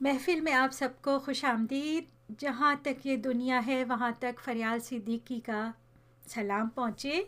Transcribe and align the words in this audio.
محفل 0.00 0.40
میں 0.40 0.52
آپ 0.52 0.72
سب 0.72 0.88
کو 1.02 1.18
خوش 1.18 1.44
آمدید۔ 1.44 2.04
جہاں 2.38 2.74
تک 2.82 3.06
یہ 3.06 3.16
دنیا 3.16 3.60
ہے، 3.66 3.84
وہاں 3.84 4.10
تک 4.18 4.40
فریال 4.44 4.80
صدیقی 4.80 5.40
کا 5.40 5.70
سلام 6.28 6.68
پہنچے۔ 6.68 7.22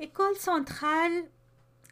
اکول 0.00 0.34
سونتخال 0.34 1.12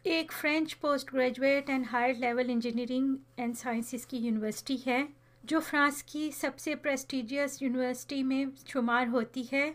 ایک 0.03 0.31
French 0.31 0.79
post 0.79 1.13
graduate 1.13 1.69
and 1.69 1.85
higher 1.91 2.13
level 2.13 2.49
engineering 2.49 3.15
and 3.35 3.57
sciences 3.57 4.05
کی 4.05 4.17
یونیورسٹی 4.17 4.77
ہے، 4.87 5.05
جو 5.43 5.59
فرانس 5.59 6.03
کی 6.03 6.31
سب 6.31 6.51
سے 6.57 6.75
پریسٹیجیس 6.75 7.61
یونیورسٹی 7.61 8.23
میں 8.23 8.45
شمار 8.67 9.07
ہوتی 9.07 9.43
ہے۔ 9.53 9.71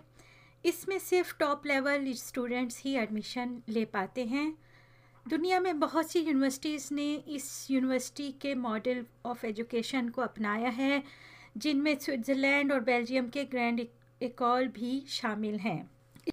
اس 0.63 0.89
میں 0.89 0.99
صرف 0.99 1.37
ٹاپ 1.37 1.67
لیول 1.67 2.09
اسٹوڈنٹس 2.09 2.87
ہی 2.87 2.99
ایڈمیشن 2.99 3.59
لے 3.67 3.85
پاتے 3.85 4.25
ہیں۔ 4.25 4.51
دنیا 5.31 5.59
میں 5.59 5.73
بہت 5.73 6.07
سی 6.07 6.21
یونیورسٹیز 6.21 6.93
نے 6.93 7.19
اس 7.27 7.67
یونیورسٹی 7.69 8.33
کے 8.39 8.55
ماڈل 8.55 9.01
آف 9.23 9.45
ایجوکیشن 9.45 10.11
کو 10.11 10.23
اپنایا 10.23 10.77
ہے، 10.77 11.01
جن 11.55 11.83
میں 11.83 11.95
سوئٹزرلینڈ 12.01 12.73
اور 12.73 12.81
بیلجیم 12.81 13.29
کے 13.29 13.45
گرینڈ 13.53 13.81
ایکول 14.19 14.67
بھی 14.67 15.01
شامل 15.07 15.57
ہیں۔ 15.65 15.83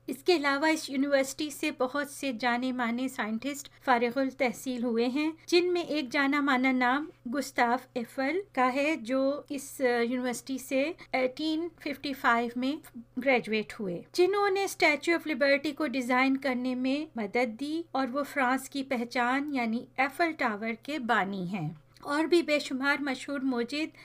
اس 0.08 0.24
کے 0.24 0.36
علاوہ 0.36 0.66
اس 0.66 0.90
یونیورسٹی 0.90 1.50
سے 1.50 1.72
بہت 1.78 2.10
سے 2.10 2.32
جانے 2.40 2.72
مانے 2.72 3.08
سائنٹسٹ 3.08 3.70
فارغ 3.86 4.20
التحصیل 4.20 4.84
ہوئے 4.84 5.08
ہیں، 5.08 5.32
جن 5.48 5.74
میں 5.74 5.82
ایک 5.82 6.12
جانا 6.12 6.42
مانا 6.42 6.72
نام 6.72 7.10
گستاف 7.36 7.88
ایفل 7.94 8.40
کا 8.52 8.74
ہے، 8.74 8.96
جو 8.96 9.42
اس 9.50 9.80
یونیورسٹی 9.80 10.58
سے 10.58 10.92
ایٹین 11.12 11.68
ففٹی 11.80 12.14
فائیو 12.14 12.50
میں 12.56 13.00
گریجویٹ 13.18 13.74
ہوئے۔ 13.80 14.02
جنہوں 14.14 14.50
نے 14.50 14.64
اسٹیچو 14.64 15.14
آف 15.14 15.28
لبرٹی 15.28 15.72
کو 15.72 15.88
ڈیزائن 15.88 16.38
کرنے 16.38 16.76
میں 16.76 17.06
مدد 17.16 17.60
دی 17.60 17.84
اور 17.92 18.08
وہ 18.08 18.24
فرانس 18.24 18.70
کی 18.70 18.84
پہچان 18.84 19.54
یعنی 19.54 19.86
ایفل 19.98 20.32
ٹاور 20.32 20.72
کے 20.84 21.00
بانی 21.00 21.48
ہیں۔ 21.48 21.70
اور 22.02 22.24
بھی 22.24 22.42
بے 22.42 22.60
شمار 22.60 22.98
مشہور 23.00 23.40
موجد 23.40 23.98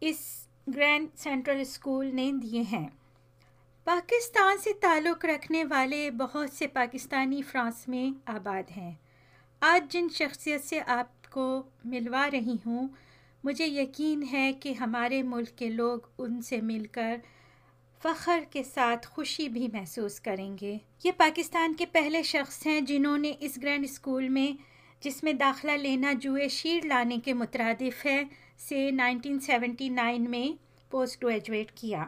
اس 0.00 0.46
گرینڈ 0.74 1.08
سینٹرل 1.16 1.60
اسکول 1.60 2.06
نے 2.06 2.32
دیے 2.42 2.62
ہیں۔ 2.72 2.88
پاکستان 3.84 4.58
سے 4.58 4.72
تعلق 4.72 5.24
رکھنے 5.24 5.64
والے 5.64 6.10
بہت 6.10 6.50
سے 6.50 6.66
پاکستانی 6.66 7.42
فرانس 7.42 7.88
میں 7.88 8.18
آباد 8.26 8.70
ہیں۔ 8.76 8.92
آج 9.60 9.92
جن 9.92 10.06
شخصیت 10.08 10.64
سے 10.64 10.80
آپ 10.86 11.30
کو 11.30 11.62
ملوا 11.84 12.28
رہی 12.32 12.56
ہوں، 12.66 12.88
مجھے 13.44 13.66
یقین 13.66 14.24
ہے 14.32 14.52
کہ 14.52 14.72
ہمارے 14.72 15.22
ملک 15.22 15.58
کے 15.58 15.68
لوگ 15.68 15.98
ان 16.18 16.42
سے 16.42 16.60
مل 16.60 16.86
کر 16.92 17.16
فخر 18.02 18.40
کے 18.50 18.62
ساتھ 18.62 19.06
خوشی 19.06 19.48
بھی 19.48 19.68
محسوس 19.72 20.20
کریں 20.20 20.56
گے۔ 20.60 20.78
یہ 21.04 21.12
پاکستان 21.16 21.74
کے 21.74 21.86
پہلے 21.86 22.22
شخص 22.22 22.66
ہیں 22.66 22.80
جنہوں 22.80 23.18
نے 23.18 23.32
اس 23.40 23.58
گرینڈ 23.62 23.84
اسکول 23.84 24.28
میں، 24.28 24.62
جس 25.00 25.22
میں 25.22 25.32
داخلہ 25.32 25.72
لینا 25.72 26.12
جوئے 26.20 26.48
شیر 26.48 26.86
لانے 26.86 27.18
کے 27.24 27.32
مترادف 27.32 28.06
ہے، 28.06 28.22
سے 28.58 28.90
نائنٹین 28.90 29.40
سیونٹی 29.40 29.88
نائن 29.88 30.30
میں 30.30 30.56
پوسٹ 30.90 31.24
گریجویٹ 31.24 31.72
کیا۔ 31.72 32.06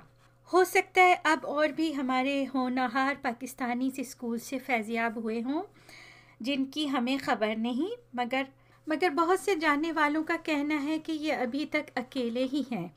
ہو 0.53 0.65
سکتا 0.65 1.01
ہے 1.01 1.17
اب 1.25 1.39
اور 1.43 1.69
بھی 1.69 1.97
ہمارے 1.97 2.45
ہونہار 2.55 3.15
پاکستانی 3.23 3.91
سے 3.97 4.03
اسکول 4.03 4.39
سے 4.39 4.59
فیضیاب 4.59 5.17
ہوئے 5.17 5.43
ہوں، 5.43 5.63
جن 6.41 6.65
کی 6.65 6.91
ہمیں 6.91 7.17
خبر 7.25 7.55
نہیں، 7.57 8.01
مگر 8.15 8.43
مگر 8.87 9.11
بہت 9.11 9.41
سے 9.41 9.55
جاننے 9.55 9.93
والوں 9.93 10.25
کا 10.25 10.37
کہنا 10.43 10.83
ہے 10.85 10.99
کہ 10.99 11.13
یہ 11.13 11.33
ابھی 11.33 11.67
تک 11.67 11.91
اکیلے 11.95 12.47
ہی 12.53 12.63
ہیں۔ 12.73 12.89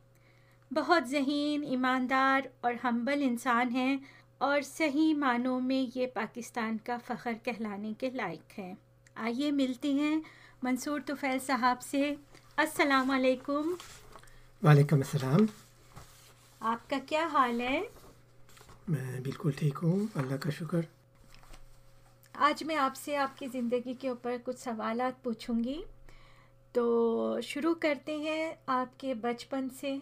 بہت 0.71 1.07
ذہین، 1.07 1.63
ایماندار 1.63 2.41
اور 2.61 2.73
ہمبل 2.83 3.23
انسان 3.23 3.69
ہیں 3.69 3.97
اور 4.37 4.61
صحیح 4.61 5.13
معنوں 5.13 5.61
میں 5.61 5.99
یہ 5.99 6.07
پاکستان 6.07 6.77
کا 6.77 6.97
فخر 7.07 7.31
کہلانے 7.43 7.93
کے 7.97 8.09
لائق 8.09 8.59
ہیں۔ 8.59 8.73
آئیے 9.15 9.51
ملتے 9.51 9.93
ہیں 9.93 10.21
منصور 10.63 10.99
توفیل 11.05 11.39
صاحب 11.39 11.81
سے۔ 11.81 12.15
السلام 12.57 13.11
علیکم۔ 13.11 13.73
وعلیکم 14.63 14.95
السلام۔ 14.95 15.68
آپ 16.59 16.89
کا 16.89 16.95
کیا 17.05 17.27
حال 17.27 17.61
ہے؟ 17.61 17.81
میں 18.87 19.19
بالکل 19.19 19.51
ٹھیک 19.51 19.79
ہوں 19.83 20.05
اللہ 20.15 20.35
کا 20.35 20.49
شکر۔ 20.49 20.81
آج 22.33 22.63
میں 22.63 22.75
آپ 22.75 22.95
سے 22.95 23.17
آپ 23.17 23.37
کی 23.37 23.47
زندگی 23.53 23.93
کے 23.93 24.09
اوپر 24.09 24.35
کچھ 24.43 24.59
سوالات 24.59 25.23
پوچھوں 25.23 25.63
گی۔ 25.63 25.81
تو 26.71 27.39
شروع 27.43 27.73
کرتے 27.73 28.17
ہیں 28.17 28.53
آپ 28.65 28.99
کے 28.99 29.13
بچپن 29.13 29.67
سے۔ 29.69 29.97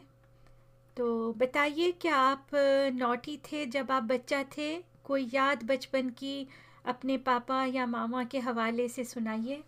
تو 0.94 1.34
بتائیے 1.34 1.92
کہ 1.92 2.08
آپ 2.08 2.56
نوٹی 2.94 3.38
تھے 3.44 3.66
جب 3.66 3.86
آپ 3.90 4.02
بچہ 4.02 4.36
تھے؟ 4.50 4.82
کوئی 5.02 5.28
یاد 5.32 5.64
بچپن 5.64 6.12
کی 6.12 6.46
اپنے 6.84 7.18
پاپا 7.18 7.66
یا 7.68 7.86
ماما 7.86 8.24
کے 8.32 8.38
حوالے 8.38 8.88
سے 8.88 9.04
سنائیے۔ 9.04 9.62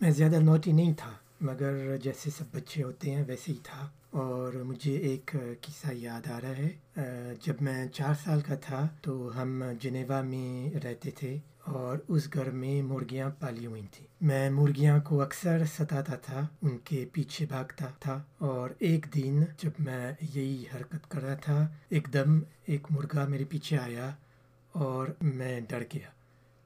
میں 0.00 0.10
زیادہ 0.10 0.36
نوٹی 0.36 0.72
نہیں 0.72 0.94
تھا 0.98 1.12
مگر 1.40 1.96
جیسے 1.96 2.30
سب 2.30 2.44
بچے 2.54 2.82
ہوتے 2.82 3.10
ہیں 3.10 3.24
ویسے 3.26 3.52
ہی 3.52 3.56
تھا۔ 3.62 3.88
اور 4.12 4.52
مجھے 4.52 4.96
ایک 4.96 5.36
قصہ 5.60 5.92
یاد 5.92 6.30
آ 6.30 6.40
رہا 6.40 6.56
ہے۔ 6.56 6.70
جب 7.46 7.54
میں 7.60 7.86
چار 7.88 8.14
سال 8.24 8.40
کا 8.40 8.54
تھا 8.54 8.88
تو 9.02 9.42
ہم 9.42 9.62
جنیوا 9.80 10.20
میں 10.22 10.74
رہتے 10.74 11.10
تھے 11.10 11.38
اور 11.64 11.98
اس 12.08 12.34
گھر 12.34 12.50
میں 12.50 12.82
مرغیاں 12.82 13.30
پالی 13.40 13.66
ہوئی 13.66 13.86
تھیں۔ 13.92 14.06
میں 14.20 14.50
مرغیاں 14.50 14.98
کو 15.00 15.20
اکثر 15.22 15.64
ستاتا 15.64 16.16
تھا، 16.16 16.46
ان 16.62 16.78
کے 16.84 17.04
پیچھے 17.12 17.46
بھاگتا 17.46 17.86
تھا 18.00 18.22
اور 18.38 18.70
ایک 18.78 19.06
دن 19.14 19.42
جب 19.62 19.70
میں 19.78 20.12
یہی 20.34 20.64
حرکت 20.74 21.10
کر 21.10 21.22
رہا 21.22 21.34
تھا، 21.34 21.66
ایک 21.88 22.08
دم 22.12 22.38
ایک 22.66 22.86
مرغا 22.90 23.26
میرے 23.26 23.44
پیچھے 23.44 23.78
آیا 23.78 24.10
اور 24.72 25.06
میں 25.22 25.60
ڈر 25.68 25.82
گیا۔ 25.94 26.08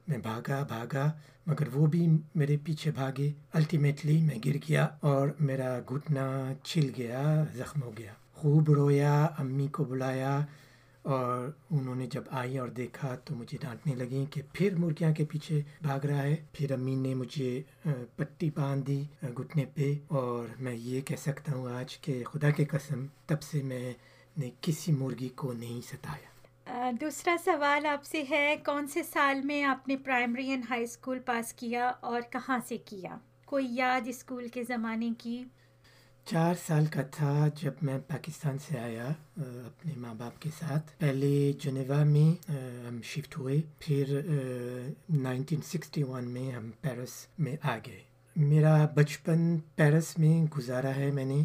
میں 0.08 0.18
بھاگا 0.18 0.62
بھاگا، 0.62 1.12
مگر 1.46 1.68
وہ 1.74 1.86
بھی 1.86 2.06
میرے 2.34 2.56
پیچھے 2.64 2.90
بھاگے۔ 2.90 3.32
الٹیمیٹلی 3.52 4.22
میں 4.22 4.38
گر 4.44 4.56
گیا 4.68 4.88
اور 5.00 5.28
میرا 5.40 5.78
گھٹنا 5.88 6.52
چھل 6.64 6.90
گیا، 6.98 7.44
زخم 7.54 7.82
ہو 7.82 7.92
گیا۔ 7.98 8.12
خوب 8.34 8.70
رویا، 8.70 9.24
امی 9.24 9.66
کو 9.66 9.84
بلایا 9.84 10.40
اور 11.02 11.50
انہوں 11.70 11.94
نے 11.94 12.06
جب 12.06 12.22
آئی 12.30 12.58
اور 12.58 12.68
دیکھا 12.68 13.14
تو 13.14 13.34
مجھے 13.34 13.58
ڈانٹنے 13.60 13.94
لگیں 13.94 14.32
کہ 14.32 14.42
پھر 14.52 14.74
مرغیاں 14.78 15.14
کے 15.14 15.24
پیچھے 15.24 15.62
بھاگ 15.82 16.06
رہا 16.06 16.22
ہے۔ 16.22 16.36
پھر 16.52 16.72
امی 16.72 16.94
نے 16.94 17.14
مجھے 17.14 17.62
پٹی 18.16 18.50
باندھ 18.54 18.86
دی 18.86 19.04
گھٹنے 19.22 19.64
پہ۔ 19.74 19.94
اور 20.08 20.46
میں 20.60 20.74
یہ 20.74 21.00
کہہ 21.00 21.16
سکتا 21.16 21.52
ہوں 21.52 21.68
آج 21.68 21.98
کہ 21.98 22.24
خدا 22.24 22.50
کے 22.50 22.64
قسم 22.64 23.06
تب 23.26 23.42
سے 23.42 23.62
میں 23.62 23.92
نے 24.36 24.50
کسی 24.60 24.92
مرغی 24.92 25.28
کو 25.28 25.52
نہیں 25.52 25.80
ستایا۔ 25.80 26.35
دوسرا 27.00 27.36
سوال 27.44 27.86
آپ 27.86 28.04
سے 28.04 28.22
ہے، 28.30 28.56
کون 28.64 28.86
سے 28.86 29.02
سال 29.02 29.40
میں 29.44 29.62
آپ 29.64 29.88
نے 29.88 29.96
primary 29.96 30.50
and 30.50 30.64
high 30.70 30.82
school 30.82 31.18
pass 31.18 31.52
کیا 31.52 31.92
اور 32.00 32.20
کہاں 32.30 32.58
سے 32.68 32.76
کیا؟ 32.78 33.16
کوئی 33.44 33.66
یاد 33.70 34.08
اسکول 34.08 34.48
کے 34.48 34.62
زمانے 34.68 35.10
کی؟ 35.18 35.44
چار 36.24 36.54
سال 36.66 36.86
کا 36.86 37.02
تھا 37.02 37.46
جب 37.62 37.72
میں 37.82 37.98
پاکستان 38.08 38.58
سے 38.58 38.78
آیا 38.78 39.08
اپنے 39.36 39.92
ماں 39.96 40.14
باپ 40.14 40.42
کے 40.42 40.50
ساتھ۔ 40.58 40.90
پہلے 40.98 41.52
جنیوا 41.64 42.02
میں 42.04 42.50
ہم 42.88 43.00
شفٹ 43.02 43.38
ہوئے، 43.38 43.60
پھر 43.78 44.20
نائنٹین 45.10 45.60
سکسٹی 45.64 46.02
ون 46.02 46.24
میں 46.24 46.50
ہم 46.50 46.70
پیرس 46.80 47.26
میں 47.38 47.56
آ 47.62 47.76
گئے۔ 47.86 48.00
میرا 48.36 48.86
بچپن 48.94 49.56
پیرس 49.74 50.18
میں 50.18 50.34
گزارا 50.56 50.96
ہے 50.96 51.10
میں 51.10 51.24
نے۔ 51.24 51.44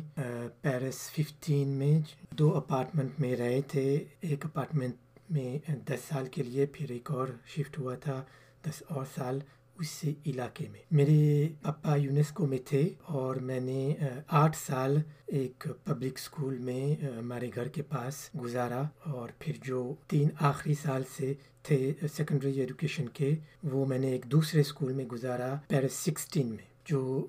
پیرس 0.62 1.10
ففٹین 1.12 1.68
میں 1.68 2.00
دو 2.34 2.56
اپارٹمنٹ 2.58 3.20
میں 3.20 3.36
رہے 3.36 3.62
تھے۔ 3.62 4.04
ایک 4.22 4.46
اپارٹمنٹ 4.46 4.96
میں 5.32 5.72
دس 5.88 6.00
سال 6.10 6.28
کے 6.28 6.44
لیے 6.44 6.66
پھر 6.66 6.92
ایک 6.92 7.12
اور 7.12 7.28
شفٹ 7.46 7.80
ہوا 7.80 7.96
تھا، 7.96 8.24
دس 8.66 8.84
اور 8.88 9.06
سال 9.16 9.40
اسی 9.80 10.14
علاقے 10.26 10.66
میں۔ 10.72 10.80
میرے 10.92 11.48
پپا 11.62 11.96
یونیسکو 11.96 12.48
میں 12.48 12.58
تھے 12.66 12.90
اور 13.04 13.36
میں 13.36 13.60
نے 13.60 13.96
آٹھ 14.28 14.58
سال 14.58 14.98
ایک 15.26 15.68
پبلک 15.84 16.14
اسکول 16.16 16.58
میں 16.58 17.06
ہمارے 17.06 17.50
گھر 17.56 17.68
کے 17.68 17.82
پاس 17.82 18.30
گزارا۔ 18.42 18.84
اور 19.00 19.30
پھر 19.40 19.54
جو 19.64 19.94
تین 20.08 20.30
آخری 20.40 20.74
سال 20.74 21.04
سے 21.18 21.34
تھے 21.64 21.94
سیکنڈری 22.14 22.60
ایجوکیشن 22.60 23.10
کے، 23.10 23.36
وہ 23.64 23.86
میں 23.86 24.00
نے 24.00 24.08
ایک 24.08 24.26
دوسرے 24.26 24.62
اسکول 24.62 24.94
میں 24.94 25.06
گزارا 25.06 25.56
پیرس 25.68 25.94
سکسٹین 25.94 26.48
میں۔ 26.48 26.71
جو 26.86 27.28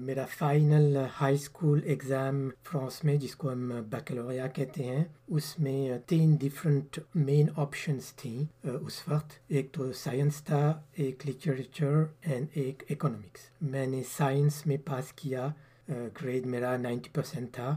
میرا 0.00 0.24
final 0.38 0.96
high 1.20 1.34
school 1.34 1.80
exam 1.84 2.48
France 2.64 3.04
میں، 3.04 3.16
جس 3.16 3.36
کو 3.36 3.52
ہم 3.52 3.72
بیکلوریا 3.90 4.46
کہتے 4.46 4.84
ہیں، 4.84 5.04
اس 5.28 5.58
میں 5.58 5.98
تین 6.06 6.36
ڈفرینٹ 6.40 6.98
مین 7.14 7.46
آپشنس 7.56 8.12
تھیں 8.12 8.66
اس 8.66 9.02
وقت۔ 9.08 9.30
ایک 9.48 9.72
تو 9.72 9.92
سائنس 9.92 10.42
تھا، 10.44 10.82
ایک 10.92 11.26
لٹریچر 11.28 12.04
اینڈ 12.22 12.46
ایک 12.54 12.82
اکنامکس 12.90 13.40
میں 13.60 13.86
نے 13.86 14.02
سائنس 14.16 14.66
میں 14.66 14.76
پاس 14.84 15.12
کیا 15.12 15.48
گریڈ 15.88 16.46
میرا 16.46 16.76
نائنٹی 16.76 17.10
پرسینٹ 17.12 17.52
تھا۔ 17.52 17.76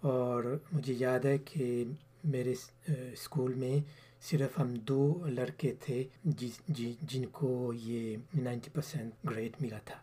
اور 0.00 0.58
مجھے 0.72 0.94
یاد 0.98 1.24
ہے 1.24 1.38
کہ 1.38 1.84
میرے 2.24 2.54
اسکول 2.88 3.54
میں 3.54 3.76
صرف 4.22 4.58
ہم 4.58 4.74
دو 4.74 5.26
لڑکے 5.26 5.74
تھے، 5.80 6.04
جس 6.24 6.60
جی، 6.68 6.94
جن 7.02 7.24
کو 7.26 7.72
یہ 7.74 8.16
نائنٹی 8.42 8.70
پرسینٹ 8.72 9.30
گریڈ 9.30 9.52
ملا 9.60 9.78
تھا۔ 9.84 9.94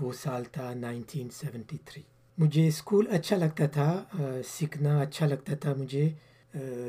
وہ 0.00 0.12
سال 0.12 0.44
تھا 0.44 0.74
نائنٹین 0.74 1.28
سیونٹی 1.30 1.76
تھری۔ 1.84 2.02
مجھے 2.38 2.66
اسکول 2.68 3.06
اچھا 3.10 3.36
لگتا 3.36 3.66
تھا 3.66 4.04
سیکھنا 4.48 5.00
اچھا 5.00 5.26
لگتا 5.26 5.54
تھا 5.54 5.74
مجھے۔ 5.74 6.08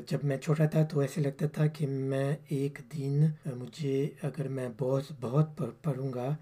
جب 0.08 0.20
میں 0.24 0.38
چھوٹا 0.38 0.66
تھا 0.66 0.84
تو 0.84 1.00
ایسے 1.00 1.22
لگتا 1.22 1.48
تھا 1.48 1.68
کہ 1.68 1.88
میں 1.88 2.36
ایک 2.48 2.80
دن 2.94 3.26
مجھے 3.46 4.10
اگر 4.24 4.48
میں 4.48 4.70
بہت 4.80 5.04
بہت 5.22 5.62
پڑھوں 5.82 6.14
گا 6.14 6.36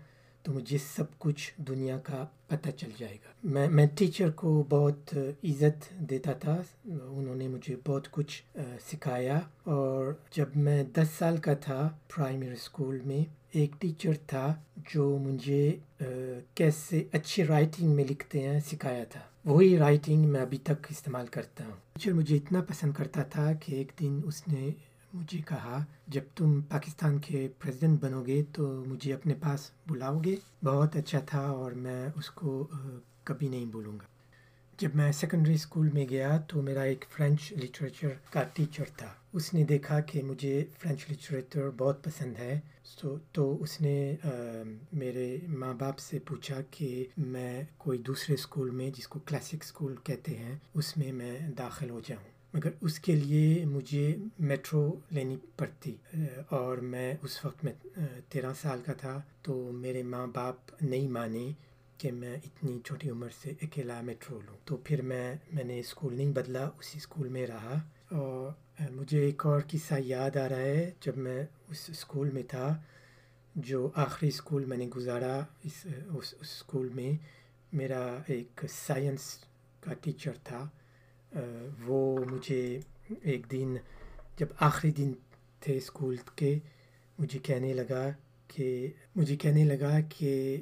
تو 0.50 0.54
مجھے 0.56 0.78
سب 0.96 1.04
کچھ 1.18 1.54
دنیا 1.58 1.98
کا 1.98 2.26
پتہ 2.48 2.70
چل 2.70 2.90
جائے 2.98 3.16
گا۔ 3.16 3.32
میں 3.44 3.70
میں 3.70 3.88
ٹیچر 3.98 4.32
کو 4.32 4.66
بہت 4.70 5.14
عزت 5.44 6.00
دیتا 6.10 6.32
تھا۔ 6.34 6.62
انہوں 6.86 7.36
نے 7.36 7.48
مجھے 7.48 7.76
بہت 7.88 8.12
کچھ 8.12 8.44
سکھایا۔ 8.92 9.40
اور 9.64 10.14
جب 10.32 10.46
میں 10.56 10.84
دس 10.84 11.08
سال 11.18 11.38
کا 11.38 11.54
تھا 11.54 11.90
پرائمری 12.16 12.52
اسکول 12.52 13.00
میں، 13.06 13.34
ایک 13.52 13.72
ٹیچر 13.80 14.12
تھا 14.28 14.56
جو 14.94 15.18
مجھے 15.18 15.78
کیسے 16.54 17.04
اچھی 17.12 17.44
رائٹنگ 17.44 17.90
میں 17.92 18.04
لکھتے 18.04 18.42
ہیں 18.42 18.60
سکھایا 18.72 19.04
تھا۔ 19.04 19.20
وہی 19.46 19.78
رائٹنگ 19.78 20.26
میں 20.26 20.42
ابھی 20.42 20.58
تک 20.58 20.88
استعمال 20.90 21.28
کرتا 21.28 21.66
ہوں۔ 21.66 21.76
ٹیچر 21.94 22.14
مجھے 22.14 22.36
اتنا 22.36 22.62
پسند 22.62 22.92
کرتا 22.94 23.24
تھا 23.24 23.54
کہ 23.54 23.72
ایک 23.76 23.92
دن 24.00 24.22
اس 24.26 24.48
نے 24.48 24.70
مجھے 25.14 25.42
کہا، 25.48 25.84
جب 26.08 26.22
تم 26.36 26.62
پاکستان 26.62 27.20
کے 27.20 27.48
پریزیڈنٹ 27.60 28.02
بنو 28.02 28.26
گے 28.26 28.44
تو 28.54 28.84
مجھے 28.88 29.14
اپنے 29.14 29.34
پاس 29.34 29.72
بلاؤ 29.88 30.20
گے 30.20 30.36
بہت 30.64 30.96
اچھا 30.96 31.20
تھا 31.20 31.40
اور 31.40 31.72
میں 31.72 32.10
اس 32.16 32.30
کو 32.30 32.68
کبھی 33.24 33.48
نہیں 33.48 33.66
بولوں 33.66 33.94
گا۔ 33.94 34.04
جب 34.78 34.90
میں 34.94 35.12
سیکنڈری 35.12 35.54
اسکول 35.54 35.90
میں 35.94 36.06
گیا 36.10 36.38
تو 36.48 36.62
میرا 36.62 36.82
ایک 36.82 37.06
فرینچ 37.10 37.54
لٹریچر 37.54 38.10
کا 38.30 38.44
ٹیچر 38.44 38.84
تھا۔ 38.98 39.14
اس 39.34 39.54
نے 39.54 39.64
دیکھا 39.64 40.00
کہ 40.00 40.24
مجھے 40.24 40.66
فرینچ 40.80 41.06
لٹریچر 41.12 41.70
بہت 41.78 42.04
پسند 42.04 42.34
ہے۔ 42.38 42.60
سو 42.84 43.18
تو 43.32 43.64
اس 43.64 43.82
نے 43.82 44.16
میرے 44.94 45.38
ماں 45.48 45.74
باپ 45.74 46.00
سے 46.00 46.20
پوچھا 46.20 46.62
کہ 46.72 47.06
میں 47.18 47.64
کوئی 47.78 48.00
دوسرے 48.00 48.34
اسکول 48.34 48.70
میں، 48.70 48.90
جس 48.90 49.08
کو 49.08 49.20
کلاسک 49.20 49.56
اسکول 49.62 49.96
کہتے 50.04 50.38
ہیں، 50.38 50.58
اس 50.74 50.98
میں 50.98 51.12
میں 51.12 51.40
داخل 51.40 51.90
ہو 51.90 52.00
جاؤں۔ 52.08 52.39
مگر 52.54 52.70
اس 52.82 53.00
کے 53.00 53.16
لیے 53.16 53.66
مجھے 53.66 54.16
میٹرو 54.40 54.84
لینی 55.12 55.36
پڑتی، 55.58 55.96
اور 56.50 56.78
میں 56.92 57.14
اس 57.22 57.46
وقت 57.46 57.64
میں 57.64 57.74
تیرہ 58.30 58.54
سال 58.62 58.82
کا 58.86 58.94
تھا، 58.94 59.22
تو 59.42 59.72
میرے 59.72 60.04
ماں 60.04 60.28
باپ 60.28 60.56
نہیں 60.82 61.08
مانے 61.08 61.52
کہ 61.98 62.12
میں 62.12 62.36
اتنی 62.36 62.80
چھوٹی 62.86 63.10
عمر 63.10 63.30
سے 63.42 63.54
اکیلا 63.62 64.02
میٹرو 64.02 64.40
لوں۔ 64.46 64.58
تو 64.66 64.78
پھر 64.84 65.02
میں 65.02 65.36
میں 65.54 65.64
نے 65.64 65.80
اسکول 65.80 66.16
نہیں 66.16 66.32
بدلا، 66.34 66.64
اسی 66.80 66.98
اسکول 66.98 67.28
میں 67.28 67.46
رہا۔ 67.48 67.76
اور 68.12 68.52
مجھے 68.92 69.20
ایک 69.26 69.46
اور 69.46 69.62
قصہ 69.72 69.94
یاد 70.06 70.38
آ 70.38 70.48
رہا 70.50 70.66
ہے، 70.72 70.90
جب 71.02 71.18
میں 71.18 71.46
اس 71.70 71.86
اسکول 71.88 72.30
میں 72.30 72.44
تھا، 72.44 72.68
جو 73.56 73.90
آخری 73.96 74.28
اسکول 74.28 74.66
میں 74.66 74.78
نے 74.78 74.88
گزارا۔ 74.88 75.40
اس 75.64 75.86
اس 76.18 76.34
اسکول 76.42 76.90
میں 76.90 77.12
میرا 77.74 78.04
ایک 78.28 78.66
سائنس 78.70 79.24
کا 79.82 79.94
ٹیچر 79.94 80.32
تھا۔ 80.44 80.68
وہ 81.86 82.26
مجھے 82.26 82.80
ایک 83.22 83.52
دن 83.52 83.76
جب 84.38 84.48
آخری 84.60 84.92
دن 84.92 85.12
تھے 85.60 85.78
اسکول 85.78 86.16
کے، 86.36 86.60
مجھے 87.20 87.40
کہنے 87.40 87.74
لگا 87.74 88.10
کہ، 88.48 88.88
مجھے 89.16 89.36
کہنے 89.36 89.64
لگا 89.64 90.00
کہ 90.00 90.58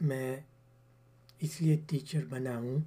میں 0.00 0.36
اس 1.40 1.60
لیے 1.60 1.76
ٹیچر 1.88 2.24
بنا 2.28 2.56
ہوں 2.58 2.78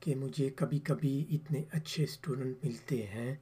کہ 0.00 0.14
مجھے 0.14 0.50
کبھی 0.56 0.78
کبھی 0.78 1.24
اتنے 1.30 1.62
اچھے 1.72 2.04
اسٹوڈنٹ 2.04 2.64
ملتے 2.64 3.06
ہیں 3.06 3.34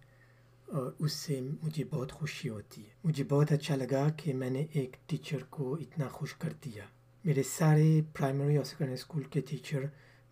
اور 0.66 0.92
اس 0.98 1.12
سے 1.12 1.40
مجھے 1.62 1.84
بہت 1.90 2.12
خوشی 2.12 2.48
ہوتی 2.48 2.84
ہے۔ 2.84 2.88
مجھے 3.04 3.24
بہت 3.24 3.52
اچھا 3.52 3.76
لگا 3.76 4.08
کہ 4.16 4.34
میں 4.34 4.50
نے 4.50 4.66
ایک 4.72 4.96
ٹیچر 5.06 5.42
کو 5.50 5.74
اتنا 5.74 6.08
خوش 6.08 6.34
کر 6.34 6.52
دیا۔ 6.64 6.84
میرے 7.24 7.42
سارے 7.42 8.00
پرائمری 8.12 8.56
اور 8.56 8.64
سیکنڈری 8.64 8.94
اسکول 8.94 9.22
کے 9.22 9.40
ٹیچر 9.40 9.80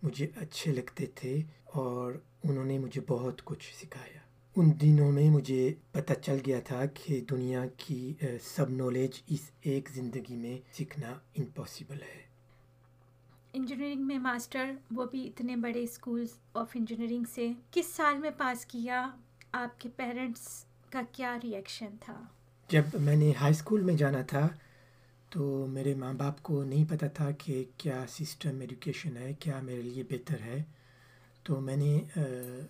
مجھے 0.03 0.27
اچھے 0.35 0.71
لگتے 0.71 1.05
تھے 1.05 1.41
اور 1.65 2.13
انہوں 2.43 2.65
نے 2.65 2.79
مجھے 2.79 3.01
بہت 3.07 3.41
کچھ 3.45 3.75
سکھایا۔ 3.75 4.19
ان 4.55 4.71
دنوں 4.81 5.11
میں 5.11 5.29
مجھے 5.29 5.73
پتہ 5.91 6.13
چل 6.13 6.37
گیا 6.45 6.59
تھا 6.59 6.85
کہ 6.85 7.21
دنیا 7.29 7.65
کی 7.77 8.13
سب 8.43 8.69
نالج 8.69 9.21
اس 9.27 9.51
ایک 9.61 9.89
زندگی 9.89 10.35
میں 10.35 10.57
سیکھنا 10.73 11.09
امپاسبل 11.09 12.01
ہے۔ 12.01 12.21
انجینئرنگ 13.53 14.07
میں 14.07 14.19
ماسٹر 14.19 14.71
وہ 14.91 15.05
بھی 15.05 15.27
اتنے 15.27 15.55
بڑے 15.55 15.83
اسکولس 15.83 16.29
آف 16.53 16.69
انجینئرنگ 16.73 17.23
سے۔ 17.33 17.49
کس 17.71 17.85
سال 17.85 18.17
میں 18.17 18.31
پاس 18.37 18.65
کیا؟ 18.65 19.09
آپ 19.51 19.81
کے 19.81 19.89
پیرنٹس 19.95 20.65
کا 20.89 21.01
کیا 21.11 21.37
ریئیکشن 21.43 21.95
تھا؟ 22.01 22.21
جب 22.69 22.83
میں 22.93 23.15
نے 23.15 23.31
ہائی 23.41 23.51
اسکول 23.51 23.81
میں 23.81 23.93
جانا 23.93 24.21
تھا 24.21 24.47
تو 25.29 25.67
میرے 25.69 25.95
ماں 25.95 26.13
باپ 26.13 26.43
کو 26.43 26.63
نہیں 26.63 26.85
پتہ 26.89 27.05
تھا 27.13 27.31
کہ 27.31 27.63
کیا 27.77 28.05
سسٹم 28.09 28.59
ایجوکیشن 28.59 29.17
ہے، 29.17 29.33
کیا 29.39 29.61
میرے 29.61 29.81
لیے 29.81 30.03
بہتر 30.03 30.41
ہے۔ 30.41 30.63
تو 31.43 31.59
میں 31.59 31.75
نے 31.75 31.99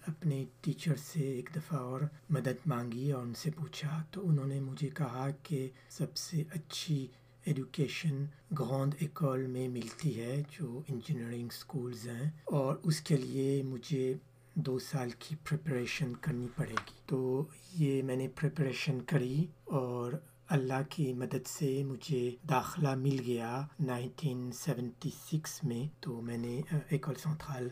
اپنے 0.07 0.45
ٹیچر 0.61 0.95
سے 0.95 1.19
ایک 1.19 1.49
دفعہ 1.55 1.79
اور 1.79 2.01
مدد 2.29 2.67
مانگی 2.67 3.11
اور 3.11 3.21
ان 3.21 3.33
سے 3.33 3.51
پوچھا۔ 3.51 4.03
تو 4.11 4.29
انہوں 4.29 4.47
نے 4.47 4.59
مجھے 4.59 4.89
کہا 4.89 5.29
کہ 5.43 5.69
سب 5.89 6.17
سے 6.17 6.43
اچھی 6.49 7.07
ایجوکیشن 7.43 8.25
گراؤنڈ 8.59 8.95
ایکول 8.99 9.45
میں 9.45 9.67
ملتی 9.67 10.21
ہے، 10.21 10.43
جو 10.51 10.81
انجینئرنگ 10.87 11.47
اسکولز 11.51 12.07
ہیں۔ 12.07 12.29
اور 12.45 12.75
اس 12.83 13.01
کے 13.01 13.17
لیے 13.17 13.63
مجھے 13.63 14.13
دو 14.53 14.79
سال 14.79 15.09
کی 15.19 15.35
پریپریشن 15.49 16.13
کرنی 16.21 16.47
پڑے 16.55 16.73
گی۔ 16.73 16.93
تو 17.05 17.45
یہ 17.75 18.01
میں 18.01 18.15
نے 18.15 18.27
پریپریشن 18.27 18.99
کری 19.05 19.45
اور 19.65 20.13
اللہ 20.49 20.81
کی 20.89 21.13
مدد 21.13 21.47
سے 21.47 21.83
مجھے 21.83 22.35
داخلہ 22.49 22.95
مل 22.95 23.19
گیا 23.25 23.67
نائنٹین 23.79 24.51
سیونٹی 24.51 25.09
سکس 25.31 25.63
میں 25.63 25.87
تو 25.99 26.21
میں 26.21 26.37
نے 26.37 26.61
ایک 26.89 27.09
سنتھال 27.17 27.69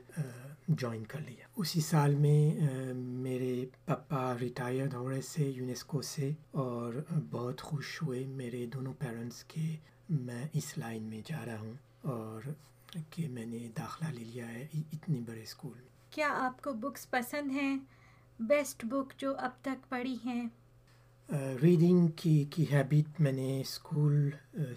جوائن 0.68 1.06
کر 1.06 1.20
لیا۔ 1.20 1.48
اسی 1.56 1.82
سال 1.82 2.16
میں 2.16 2.64
میرے 2.94 3.66
پپا 3.86 4.38
ریٹائرڈ 4.40 4.94
ہو 4.94 5.10
رہے 5.10 5.22
سے 5.22 5.44
یونیسکو 5.44 6.02
سے 6.02 6.32
اور 6.52 6.94
بہت 7.30 7.62
خوش 7.62 8.04
ہوئے 8.04 8.26
میرے 8.26 8.66
دونوں 8.66 8.94
پیرنٹس 8.94 9.44
کے 9.44 9.76
میں 10.10 10.48
اس 10.54 10.78
لائن 10.78 11.04
میں 11.04 11.22
جا 11.26 11.46
رہا 11.46 11.60
ہوں 11.60 11.74
اور 12.02 12.42
کہ 13.10 13.28
میں 13.30 13.46
نے 13.46 13.68
داخلہ 13.78 14.08
لے 14.08 14.26
لیا 14.26 14.52
ہے 14.52 14.68
اتنی 14.74 15.20
بڑے 15.20 15.44
اسکول 15.44 15.78
میں۔ 15.78 16.12
کیا 16.12 16.30
آپ 16.32 16.64
کو 16.64 16.74
بکس 16.74 17.10
پسند 17.10 17.52
ہیں؟ 17.52 17.78
بیسٹ 18.40 18.86
بک 18.86 19.14
جو 19.18 19.36
اب 19.38 19.52
تک 19.62 19.90
پڑھی 19.90 20.18
ہیں۔ 20.26 20.46
ریڈنگ 21.30 22.08
کی 22.08 22.44
کی 22.50 22.66
ہیبٹ 22.72 23.20
میں 23.22 23.32
نے 23.32 23.60
اسکول 23.62 24.30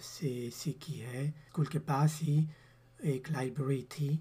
سے 0.03 0.49
سیکھی 0.55 1.01
ہے۔ 1.01 1.21
اسکول 1.21 1.65
کے 1.65 1.79
پاس 1.79 2.11
ہی 2.23 2.43
ایک 2.99 3.31
لائبریری 3.31 3.81
تھی 3.89 4.17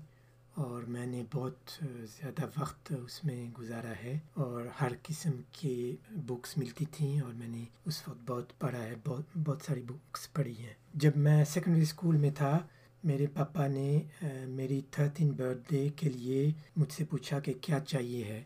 اور 0.55 0.83
میں 0.83 1.07
نے 1.07 1.23
بہت 1.35 1.85
زیادہ 2.17 2.61
وقت 2.61 2.93
اس 3.05 3.25
میں 3.25 3.51
گزارا 3.59 3.93
ہے 4.03 4.19
اور 4.35 4.67
ہر 4.81 4.93
قسم 5.03 5.31
کی 5.53 5.97
بکس 6.11 6.57
ملتی 6.59 6.85
تھیں 6.85 7.21
اور 7.21 7.33
میں 7.33 7.49
نے 7.49 7.65
اس 7.87 8.09
وقت 8.09 8.31
بہت 8.31 8.59
پڑھا 8.59 8.83
ہے، 8.85 8.95
بہت 9.07 9.37
بہت 9.45 9.63
ساری 9.67 9.83
بکس 9.83 10.33
پڑھی 10.33 10.57
ہیں۔ 10.59 10.75
جب 10.95 11.17
میں 11.17 11.45
سیکنڈری 11.45 11.83
اسکول 11.83 12.17
میں 12.17 12.31
تھا، 12.31 12.59
میرے 13.05 13.27
پاپا 13.27 13.67
نے 13.67 14.01
میری 14.49 14.81
تھرٹین 14.91 15.31
برتھ 15.31 15.73
ڈے 15.73 15.89
کے 15.97 16.09
لیے 16.09 16.51
مجھ 16.77 16.93
سے 16.93 17.05
پوچھا 17.05 17.41
کہ 17.41 17.53
کیا 17.61 17.81
چاہیے 17.81 18.25
ہے؟ 18.25 18.43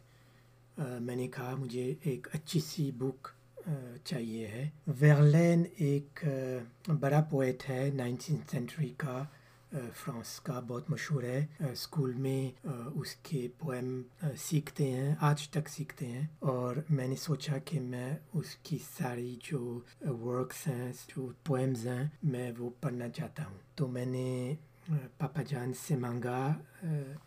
میں 1.01 1.17
نے 1.17 1.29
کہا 1.29 1.55
مجھے 1.59 1.95
ایک 2.03 2.27
اچھی 2.33 2.61
سی 2.61 2.91
بک 2.91 3.29
چاہیے 4.05 4.49
ہے۔ 4.49 4.71
ویرلین 5.01 5.63
ایک 5.77 6.25
بڑا 7.01 7.23
پویٹ 7.23 7.71
ہے، 7.71 7.91
نائنٹین 7.95 8.37
سینچری 8.51 8.95
کا 8.97 9.25
فرانس 9.71 10.41
کا 10.41 10.61
بہت 10.61 10.91
مشہور 10.91 11.23
ہے۔ 11.23 11.47
اسکول 11.73 12.13
میں 12.13 12.67
اس 12.95 13.17
کے 13.17 13.49
پوئم 13.59 14.03
سیکھتے 14.39 14.91
ہیں، 14.91 15.15
آج 15.21 15.49
تک 15.49 15.69
سیکھتے 15.69 16.07
ہیں۔ 16.07 16.27
اور 16.39 16.77
میں 16.91 17.09
نے 17.09 17.17
سوچا 17.17 17.59
کہ 17.59 17.81
میں 17.81 18.17
اس 18.35 18.57
کی 18.63 18.79
ساری 18.99 19.37
جو 19.45 19.81
ورکس 20.01 20.69
ہیں، 20.69 20.93
جو 21.09 21.33
پوئمز 21.45 21.87
ہیں، 21.87 22.09
میں 22.23 22.53
وہ 22.59 22.71
پڑھنا 22.81 23.09
چاہتا 23.09 23.47
ہوں۔ 23.47 23.59
تو 23.75 23.89
میں 23.89 24.07
نے 24.07 24.55
پاپا 25.19 25.43
جان 25.43 25.73
سے 25.87 25.97
مانگا 25.97 26.53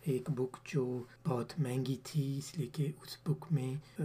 ایک 0.02 0.30
بک 0.30 0.58
جو 0.66 1.04
بہت 1.28 1.54
مہنگی 1.58 1.98
تھی، 2.04 2.38
اس 2.38 2.58
لیے 2.58 2.68
کہ 2.68 2.92
اس 3.02 3.18
بک 3.26 3.46
میں 3.52 4.02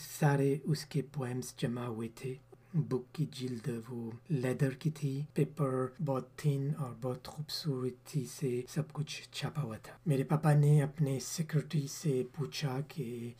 سارے 0.00 0.58
اس 0.64 0.84
کے 0.84 1.02
پوئمس 1.02 1.56
جمع 1.56 1.84
ہوئے 1.84 2.08
تھے۔ 2.14 2.34
بک 2.74 3.14
کی 3.14 3.26
جلد 3.32 3.68
وہ 3.88 4.10
لیدر 4.28 4.70
کی 4.70 4.90
تھی 4.90 5.22
پیپر 5.34 5.86
بہت 6.04 6.36
تھن 6.36 6.70
اور 6.78 6.92
بہت 7.00 7.28
خوبصورتی 7.28 8.26
سے 8.40 8.62
سب 8.68 8.92
کچھ 8.92 9.28
چھاپا 9.32 9.62
ہوا 9.62 9.76
تھا۔ 9.76 9.94
میرے 10.06 10.24
پاپا 10.24 10.52
نے 10.52 10.82
اپنے 10.82 11.18
سیکرٹری 11.20 11.86
سے 11.90 12.22
پوچھا 12.36 12.80
کہ 12.88 13.32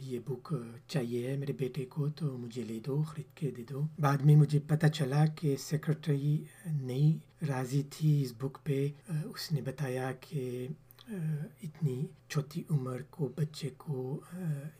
یہ 0.00 0.18
بک 0.26 0.54
چاہیے 0.88 1.30
ہے 1.30 1.36
میرے 1.36 1.52
بیٹے 1.52 1.84
کو، 1.84 2.08
تو 2.08 2.38
مجھے 2.38 2.62
لے 2.62 2.80
دو، 2.86 3.02
خرید 3.02 3.36
کے 3.36 3.50
دے 3.50 3.64
دو۔ 3.70 3.80
بعد 3.98 4.18
میں 4.18 4.36
مجھے 4.36 4.58
پتہ 4.58 4.86
چلا 4.86 5.26
کہ 5.26 5.56
سیکرٹری 5.56 6.44
نہیں 6.66 7.44
راضی 7.44 7.82
تھی 7.90 8.22
اس 8.22 8.32
بک 8.38 8.58
پہ۔ 8.64 8.88
اس 9.08 9.52
نے 9.52 9.60
بتایا 9.60 10.12
کہ، 10.20 10.68
اتنی 11.62 12.06
چھوٹی 12.28 12.62
عمر 12.70 13.02
کو، 13.10 13.32
بچے 13.36 13.70
کو، 13.76 14.20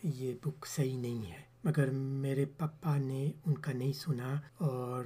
یہ 0.02 0.34
بک 0.44 0.66
صحیح 0.66 0.96
نہیں 0.96 1.30
ہے۔ 1.32 1.47
مگر 1.64 1.90
میرے 1.90 2.44
پپا 2.44 2.96
نے 2.96 3.30
ان 3.46 3.58
کا 3.58 3.72
نہیں 3.72 3.92
سنا 3.92 4.40
اور 4.58 5.04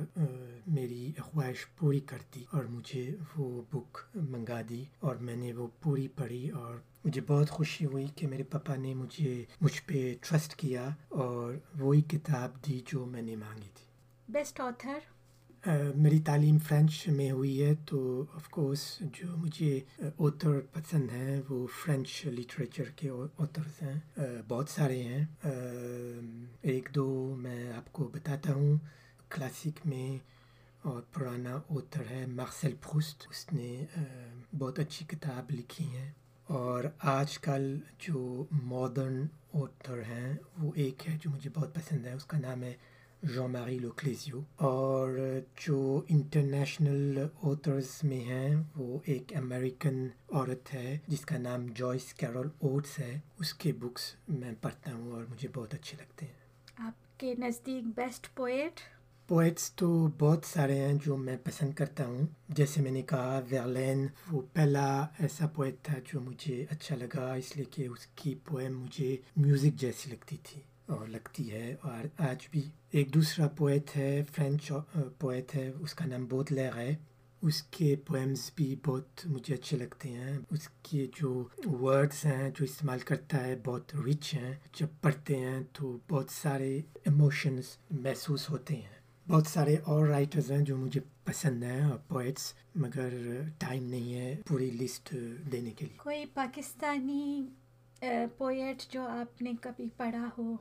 میری 0.67 1.13
خواہش 1.21 1.67
پوری 1.77 2.01
کر 2.01 2.19
دی 2.35 2.45
اور 2.51 2.65
مجھے 2.65 3.17
وہ 3.37 3.63
بک 3.73 3.99
منگا 4.15 4.61
دی 4.69 4.85
اور 5.01 5.17
میں 5.17 5.37
نے 5.37 5.53
وہ 5.53 5.69
پوری 5.81 6.09
پڑھی 6.09 6.49
اور 6.49 6.75
مجھے 7.05 7.21
بہت 7.21 7.51
خوشی 7.51 7.85
ہوئی 7.85 8.07
کہ 8.15 8.27
میرے 8.27 8.43
پپا 8.43 8.77
نے 8.77 8.95
مجھے 8.95 9.45
مجھ 9.61 9.83
پہ 9.87 10.15
ٹرسٹ 10.21 10.57
کیا 10.57 10.89
اور 11.09 11.55
وہی 11.79 12.01
کتاب 12.01 12.67
دی 12.67 12.81
جو 12.87 13.07
میں 13.07 13.23
نے 13.23 13.37
مانگی 13.37 13.69
تھی۔ 13.75 13.87
بیسٹ 14.29 14.61
آتھر 14.61 14.99
میری 15.97 16.19
تعلیم 16.19 16.59
فرینچ 16.59 17.09
میں 17.09 17.31
ہوئی 17.31 17.62
ہے، 17.62 17.75
تو 17.75 18.25
آف 18.35 18.49
کورس 18.49 18.99
جو 19.00 19.37
مجھے 19.37 19.81
اوتر 20.16 20.61
پسند 20.73 21.11
ہیں، 21.12 21.42
وہ 21.49 21.66
فرینچ 21.66 22.26
لٹریچر 22.26 22.85
کے 22.85 23.09
اوترز 23.09 23.83
ہیں۔ 23.83 24.00
بہت 24.49 24.69
سارے 24.69 25.02
ہیں۔ 25.02 25.25
ایک 26.62 26.88
دو 26.95 27.37
میں 27.38 27.73
آپ 27.73 27.92
کو 27.92 28.04
بتاتا 28.04 28.52
ہوں۔ 28.52 28.76
کلاسک 29.28 29.87
میں 29.87 30.19
اور 30.83 31.02
پرانا 31.12 31.61
اوتر 31.69 32.02
ہے 32.11 32.26
مارسل 32.26 32.75
پروسٹ 32.83 33.26
اس 33.31 33.52
نے 33.52 33.85
بہت 34.59 34.78
اچھی 34.78 35.07
کتاب 35.07 35.50
لکھی 35.50 35.85
ہیں۔ 35.85 36.11
اور 36.45 36.85
آج 36.99 37.38
کل 37.38 37.78
جو 37.99 38.45
ماڈرن 38.62 39.26
اوتھر 39.52 39.99
ہیں، 39.99 40.37
وہ 40.59 40.73
ایک 40.75 41.09
ہے 41.09 41.19
جو 41.25 41.31
مجھے 41.31 41.50
بہت 41.54 41.75
پسند 41.75 42.07
ہے۔ 42.07 42.12
اس 42.12 42.25
کا 42.25 42.38
نام 42.38 42.62
ہے 42.62 42.75
ماری 43.23 43.79
لوکلیزیو 43.79 44.41
اور 44.57 45.19
جو 45.67 46.00
انٹرنیشنل 46.09 47.19
اوتھرز 47.19 47.91
میں 48.02 48.19
ہیں 48.21 48.55
وہ 48.76 48.99
ایک 49.05 49.33
امریکن 49.37 50.07
عورت 50.31 50.73
ہے 50.75 50.97
جس 51.07 51.21
کا 51.21 51.38
نام 51.38 51.67
جوائس 51.75 52.12
کیرول 52.14 52.49
اوٹس 52.61 52.99
ہے 52.99 53.19
اس 53.41 53.52
کے 53.55 53.73
بکس 53.73 54.14
میں 54.29 54.52
پڑھتا 54.61 54.95
ہوں 54.95 55.12
اور 55.12 55.25
مجھے 55.31 55.49
بہت 55.55 55.75
اچھے 55.75 55.97
لگتے 56.00 56.26
ہیں 56.26 56.87
آپ 56.88 57.21
کے 57.21 57.35
نزدیک 57.38 57.85
بیسٹ 57.97 58.26
پوئٹ 58.37 58.81
پوئٹس 59.29 59.71
تو 59.73 60.09
بہت 60.19 60.45
سارے 60.45 60.79
ہیں 60.79 60.93
جو 61.05 61.17
میں 61.17 61.37
پسند 61.45 61.73
کرتا 61.73 62.07
ہوں 62.07 62.26
جیسے 62.49 62.83
میں 62.83 62.91
نے 62.91 63.02
کہا 63.02 63.41
ویرلین 63.50 64.07
وہ 64.33 64.43
پہلا 64.52 65.07
ایسا 65.19 65.47
پوئٹ 65.47 65.83
تھا 65.83 65.99
جو 66.12 66.21
مجھے 66.21 66.64
اچھا 66.71 66.97
لگا 66.97 67.33
اس 67.33 67.57
لیے 67.57 67.64
کہ 67.71 67.87
اس 67.87 68.07
کی 68.14 68.35
پوئم 68.45 68.81
مجھے 68.81 69.17
میوزک 69.37 69.81
جیسی 69.81 70.11
لگتی 70.11 70.37
تھی 70.43 70.61
لگتی 70.89 71.51
ہے 71.51 71.77
اور 71.83 72.23
آج 72.23 72.49
بھی 72.51 72.62
ایک 72.91 73.15
دوسرا 73.15 73.49
پوئٹ 73.49 73.97
ہے 73.97 74.23
فرینچ 74.33 74.73
پوئٹ 75.19 75.57
uh, 75.57 75.62
ہے، 75.62 75.73
اس 75.81 75.95
کا 75.95 76.05
نام 76.07 76.27
بہت 76.27 76.53
لیر 76.53 76.77
ہے۔ 76.77 76.95
اس 77.43 77.62
کے 77.62 77.97
پوئمز 78.07 78.51
بھی 78.55 78.77
بہت 78.87 79.27
مجھے 79.27 79.55
اچھے 79.55 79.77
لگتے 79.77 80.09
ہیں۔ 80.09 80.39
اس 80.51 80.69
کے 80.83 81.07
جو 81.17 81.45
ورڈز 81.65 82.27
ہیں، 82.27 82.51
جو 82.51 82.65
استعمال 82.65 82.99
کرتا 82.99 83.45
ہے، 83.45 83.57
بہت 83.65 83.97
رچ 83.97 84.35
ہیں۔ 84.35 84.55
جب 84.81 84.87
پڑھتے 85.01 85.37
ہیں 85.37 85.62
تو 85.73 85.99
بہت 86.11 86.27
سارے 86.31 86.81
ایموشنز 86.95 87.65
محسوس 87.91 88.51
ہوتے 88.51 88.77
ہیں۔ 88.77 89.29
بہت 89.29 89.47
سارے 89.47 89.77
اور 89.85 90.07
رائٹرز 90.07 90.51
ہیں 90.51 90.61
جو 90.61 90.77
مجھے 90.77 91.01
پسند 91.25 91.62
ہیں 91.62 91.85
اور 91.85 91.99
پوئٹس 92.09 92.55
مگر 92.75 93.41
ٹائم 93.59 93.85
نہیں 93.85 94.15
ہے 94.15 94.37
پوری 94.47 94.71
لسٹ 94.71 95.15
دینے 95.53 95.71
کے 95.71 95.87
لیے۔ 95.87 95.97
کوئی 95.97 96.25
پاکستانی 96.35 97.47
uh, 98.05 98.27
پوئٹ 98.39 98.93
جو 98.93 99.03
آپ 99.03 99.43
نے 99.43 99.53
کبھی 99.61 99.89
پڑھا 99.97 100.29
ہو؟ 100.39 100.57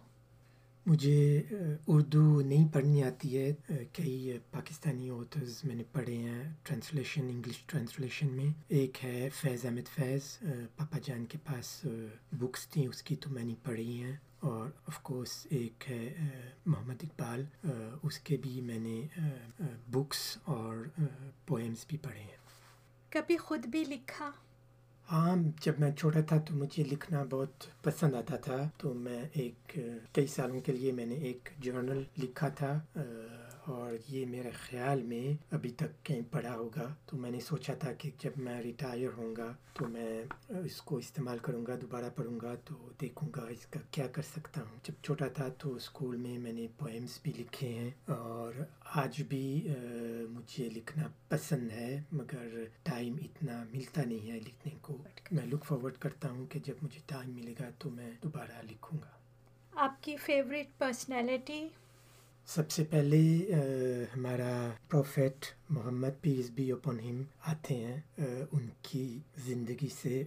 مجھے 0.86 1.42
اردو 1.88 2.42
نہیں 2.42 2.74
پڑھنی 2.74 3.04
آتی 3.04 3.38
ہے۔ 3.38 3.54
کئی 3.94 4.38
پاکستانی 4.52 5.10
آتھرز 5.10 5.62
میں 5.64 5.76
نے 5.76 5.84
پڑھے 5.92 6.16
ہیں۔ 6.18 6.54
ٹرانسلیشن 6.64 7.22
انگلش 7.30 7.64
ٹرانسلیشن 7.66 8.28
میں۔ 8.32 8.46
ایک 8.68 9.06
ہے 9.06 9.30
فیض 9.36 9.66
احمد 9.66 9.96
فیض۔ 9.96 10.22
پاپا 10.76 10.98
جان 11.04 11.26
کے 11.26 11.38
پاس 11.46 11.86
بکس 12.32 12.68
تھیں، 12.68 12.88
اس 12.88 13.04
کی 13.04 13.16
تو 13.16 13.30
میں 13.30 13.44
نے 13.44 13.54
پڑھی 13.64 14.04
ہیں۔ 14.04 14.16
اور 14.40 14.66
آف 14.66 15.00
کورس 15.02 15.48
ایک 15.50 15.84
ہے 15.90 16.14
محمد 16.66 17.04
اقبال۔ 17.04 17.46
اس 18.04 18.20
کے 18.20 18.38
بھی 18.38 18.62
میں 18.62 18.80
نے 18.80 19.08
بکس 19.92 20.38
اور 20.44 20.76
پوئمس 21.46 21.86
بھی 21.88 21.98
پڑھے 21.98 22.22
ہیں۔ 22.22 22.38
کبھی 23.10 23.38
خود 23.38 23.66
بھی 23.66 23.84
لکھا۔ 23.84 24.32
ہاں 25.12 25.36
جب 25.62 25.74
میں 25.80 25.92
چھوٹا 25.92 26.22
تھا 26.22 26.38
تو 26.38 26.56
مجھے 26.56 26.84
لکھنا 26.84 27.24
بہت 27.30 27.64
پسند 27.84 28.16
آتا 28.16 28.36
تھا 28.36 28.70
تو 28.78 28.94
میں 28.94 29.24
ایک، 29.34 29.80
کئی 30.14 30.28
سالوں 30.28 30.62
کے 30.62 30.72
لیے 30.72 30.92
میں 30.92 31.06
نے 31.06 31.16
ایک 31.16 31.50
جرنل 31.60 32.04
لکھا 32.18 32.48
تھا 32.48 32.80
اور 33.66 33.94
یہ 34.08 34.26
میرے 34.26 34.50
خیال 34.52 35.02
میں 35.04 35.34
ابھی 35.56 35.70
تک 35.72 36.06
کہیں 36.06 36.22
پڑھا 36.32 36.56
ہوگا۔ 36.56 36.88
تو 37.06 37.18
میں 37.18 37.32
نے 37.32 37.40
سوچا 37.40 37.74
تھا 37.74 37.92
کہ 37.94 38.10
جب 38.20 38.38
میں 38.38 38.62
ریٹائر 38.62 39.18
ہوں 39.18 39.36
گا 39.36 39.52
تو 39.74 39.88
میں 39.88 40.24
اس 40.66 40.82
کو 40.82 40.98
استعمال 40.98 41.38
کروں 41.42 41.66
گا، 41.66 41.76
دوبارہ 41.82 42.10
پڑھوں 42.16 42.40
گا 42.40 42.54
تو 42.66 42.76
دیکھوں 43.02 43.30
گا 43.36 43.46
اس 43.50 43.66
کا 43.66 43.80
کیا 43.92 44.08
کر 44.08 44.22
سکتا 44.22 44.62
ہوں۔ 44.62 44.78
جب 44.84 45.02
چھوٹا 45.04 45.28
تھا 45.28 45.48
تو 45.58 45.74
اسکول 45.76 46.16
میں 46.16 46.38
میں 46.40 46.54
نے 46.54 46.68
پوئمس 46.78 47.20
بھی 47.24 47.32
لکھے 47.38 47.70
ہیں 47.70 47.90
اور 48.06 48.54
آج 48.96 49.22
بھی 49.22 49.68
مجھے 50.30 50.70
لکھنا 50.70 51.08
پسند 51.30 51.72
ہے، 51.72 52.02
مگر 52.12 52.48
ٹائم 52.84 53.18
اتنا 53.22 53.64
ملتا 53.72 54.02
نہیں 54.06 54.32
ہے 54.32 54.40
لکھنے 54.40 54.76
کو۔ 54.82 54.98
میں 55.32 55.46
لک 55.46 55.66
فارورڈ 55.66 55.98
کرتا 55.98 56.32
ہوں 56.32 56.46
کہ 56.46 56.60
جب 56.60 56.76
مجھے 56.82 57.00
ٹائم 57.06 57.30
ملے 57.32 57.54
گا 57.60 57.70
تو 57.80 57.90
میں 57.90 58.12
دوبارہ 58.24 58.62
لکھوں 58.72 59.00
گا۔ 59.04 59.10
آپ 59.82 60.04
کی 60.04 60.16
فیوریٹ 60.18 60.68
پرسنالٹی 60.78 61.68
سب 62.48 62.70
سے 62.72 62.84
پہلے 62.84 63.20
ہمارا 64.16 64.54
prophet 64.90 65.46
Muhammad 65.70 66.22
peace 66.22 66.50
be 66.50 66.70
upon 66.72 67.00
ہم 67.00 67.22
آتے 67.48 67.76
ہیں۔ 67.76 68.02
ان 68.52 68.68
کی 68.82 69.20
زندگی 69.46 69.88
سے 70.02 70.24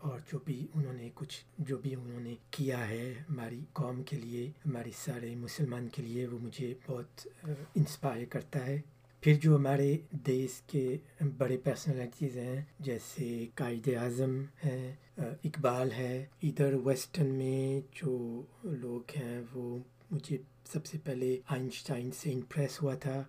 اور 0.00 0.18
جو 0.32 0.38
بھی 0.44 0.66
انہوں 0.74 0.92
نے 0.92 1.08
کچھ، 1.14 1.38
جو 1.58 1.78
بھی 1.78 1.94
انہوں 1.94 2.20
نے 2.20 2.34
کیا 2.50 2.88
ہے 2.88 3.12
ہماری 3.30 3.60
قوم 3.72 4.02
کے 4.02 4.16
لیے 4.16 4.50
ہماری 4.66 4.90
سارے 4.96 5.34
مسلمان 5.36 5.88
کے 5.88 6.02
لیے، 6.02 6.26
وہ 6.26 6.38
مجھے 6.38 6.72
بہت 6.86 7.26
انسپائر 7.74 8.24
کرتا 8.30 8.64
ہے۔ 8.66 8.80
پھر 9.22 9.34
جو 9.34 9.56
ہمارے 9.56 9.96
دیش 10.26 10.60
کے 10.66 10.96
بڑے 11.38 11.56
پرسنالٹیز 11.56 12.36
ہیں، 12.36 12.60
جیسے 12.80 13.46
قائد 13.54 13.88
اعظم 13.96 14.38
ہیں 14.64 14.94
اقبال 15.18 15.92
ہے۔ 15.92 16.24
ادھر 16.42 16.74
ویسٹرن 16.84 17.34
میں 17.34 17.80
جو 17.92 18.42
لوگ 18.64 19.16
ہیں، 19.16 19.40
وہ 19.52 19.78
مجھے 20.10 20.36
سب 20.72 20.86
سے 20.86 20.98
پہلے 21.04 21.36
آئنسٹائن 21.48 22.10
سے 22.10 22.32
امپریس 22.32 22.82
ہوا 22.82 22.94
تھا 22.94 23.22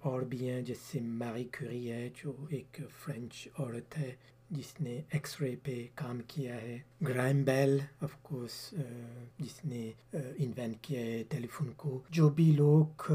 اور 0.00 0.22
بھی 0.22 0.48
ہیں 0.50 0.62
جیسے 0.62 1.00
میری 1.00 1.44
کیوری 1.52 1.90
ہے، 1.92 2.08
جو 2.22 2.32
ایک 2.50 2.80
فرینچ 2.98 3.48
عورت 3.58 3.98
ہے 3.98 4.14
جس 4.50 4.80
نے 4.80 5.00
ایکس 5.10 5.40
رے 5.40 5.54
پہ 5.62 5.86
کام 5.94 6.20
کیا 6.28 6.54
ہے۔ 6.62 6.78
گرائم 7.08 7.42
بیل 7.42 7.78
آف 8.00 8.16
کورس 8.22 8.74
جس 9.38 9.64
نے 9.64 9.90
انوینٹ 10.12 10.76
کیا 10.82 11.00
ہے 11.00 11.22
ٹیلی 11.28 11.46
فون 11.46 11.72
کو۔ 11.76 12.00
جو 12.10 12.28
بھی 12.28 12.50
لوگ 12.56 13.12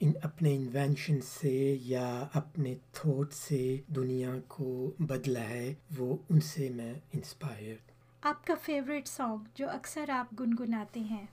ان 0.00 0.12
اپنے 0.22 0.54
انوینشن 0.56 1.20
سے 1.20 1.76
یا 1.82 2.26
اپنے 2.34 2.74
تھوٹ 2.92 3.32
سے 3.32 3.76
دنیا 3.96 4.34
کو 4.48 4.90
بدلا 4.98 5.48
ہے، 5.48 5.74
وہ 5.98 6.16
ان 6.30 6.40
سے 6.40 6.68
میں 6.70 6.94
انسپائر 7.12 7.74
آپ 8.22 8.46
کا 8.46 8.54
فیوریٹ 8.62 9.08
سانگ 9.08 9.44
جو 9.54 9.70
اکثر 9.70 10.10
آپ 10.10 10.40
گنگناتے 10.40 11.00
ہیں؟ 11.00 11.26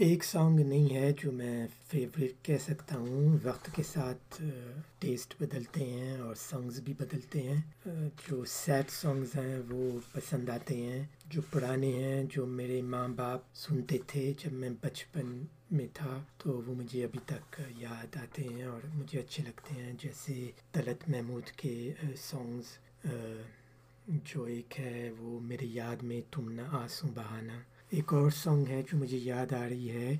ایک 0.00 0.24
سانگ 0.24 0.60
نہیں 0.60 0.94
ہے 0.94 1.12
جو 1.12 1.32
میں 1.32 1.66
فیوریٹ 1.90 2.32
کہہ 2.42 2.56
سکتا 2.62 2.96
ہوں۔ 2.96 3.38
وقت 3.44 3.70
کے 3.76 3.82
ساتھ 3.82 4.42
ٹیسٹ 4.98 5.34
بدلتے 5.40 5.84
ہیں 5.84 6.16
اور 6.16 6.34
سانگز 6.34 6.80
بھی 6.80 6.92
بدلتے 6.98 7.42
ہیں۔ 7.42 7.88
جو 8.28 8.44
سیڈ 8.44 8.90
سانگز 8.90 9.36
ہیں 9.36 9.58
وہ 9.70 9.98
پسند 10.12 10.48
آتے 10.48 10.76
ہیں۔ 10.76 11.02
جو 11.26 11.40
پرانے 11.50 11.92
ہیں، 11.92 12.24
جو 12.30 12.46
میرے 12.46 12.82
ماں 12.82 13.08
باپ 13.08 13.40
سنتے 13.54 13.98
تھے 14.06 14.32
جب 14.44 14.52
میں 14.52 14.70
بچپن 14.70 15.44
میں 15.70 15.86
تھا، 15.94 16.22
تو 16.38 16.62
وہ 16.66 16.74
مجھے 16.74 17.04
ابھی 17.04 17.18
تک 17.26 17.62
یاد 17.78 18.16
آتے 18.16 18.42
ہیں 18.42 18.64
اور 18.64 18.80
مجھے 18.94 19.18
اچھے 19.18 19.42
لگتے 19.42 19.82
ہیں۔ 19.82 19.92
جیسے 20.02 20.50
طلت 20.72 21.08
محمود 21.08 21.46
کے 21.46 21.92
سانگز 22.16 22.78
جو 24.08 24.44
ایک 24.44 24.80
ہے 24.80 25.10
وہ 25.18 25.40
میرے 25.40 25.66
یاد 25.66 26.02
میں 26.02 26.20
تم 26.30 26.52
نہ 26.52 26.62
آنسوں 26.62 27.08
بہانا۔ 27.14 27.60
ایک 27.90 28.14
اور 28.14 28.30
سانگ 28.30 28.64
ہے 28.68 28.82
جو 28.82 28.98
مجھے 28.98 29.16
یاد 29.16 29.52
آ 29.52 29.68
رہی 29.68 29.90
ہے 29.90 30.16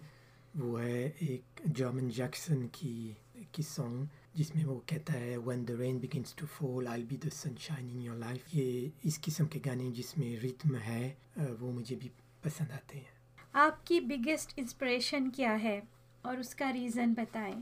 وہ 0.54 0.82
ہے 0.82 1.10
ایک 1.18 1.60
جارمن 1.76 2.08
جیکسن 2.08 2.66
کی 2.72 3.12
کی 3.52 3.62
سانگ 3.62 4.04
جس 4.34 4.54
میں 4.54 4.64
وہ 4.64 4.80
کہتا 4.86 5.12
ہے 5.12 5.36
when 5.36 5.68
the 5.68 5.72
rain 5.78 5.98
begins 5.98 6.34
to 6.34 6.46
fall 6.56 6.86
I 6.86 7.04
be 7.04 7.16
the 7.16 7.28
sunshine 7.58 7.88
in 7.92 8.02
your 8.02 8.16
life 8.16 8.40
یہ 8.52 8.88
اس 9.02 9.20
قسم 9.20 9.46
کے 9.46 9.58
گانے 9.66 9.90
جس 9.90 10.18
میں 10.18 10.36
ریتم 10.36 10.76
ہے 10.76 11.12
وہ 11.60 11.72
مجھے 11.72 11.96
بھی 11.96 12.08
پسند 12.42 12.70
آتے 12.70 12.98
ہیں۔ 12.98 13.04
آپ 13.52 13.86
کی 13.86 14.00
بگیسٹ 14.00 14.52
انسپریشن 14.56 15.30
کیا 15.30 15.62
ہے؟ 15.62 15.80
اور 16.22 16.36
اس 16.36 16.54
کا 16.54 16.72
ریزن 16.72 17.12
بتائیں۔ 17.12 17.60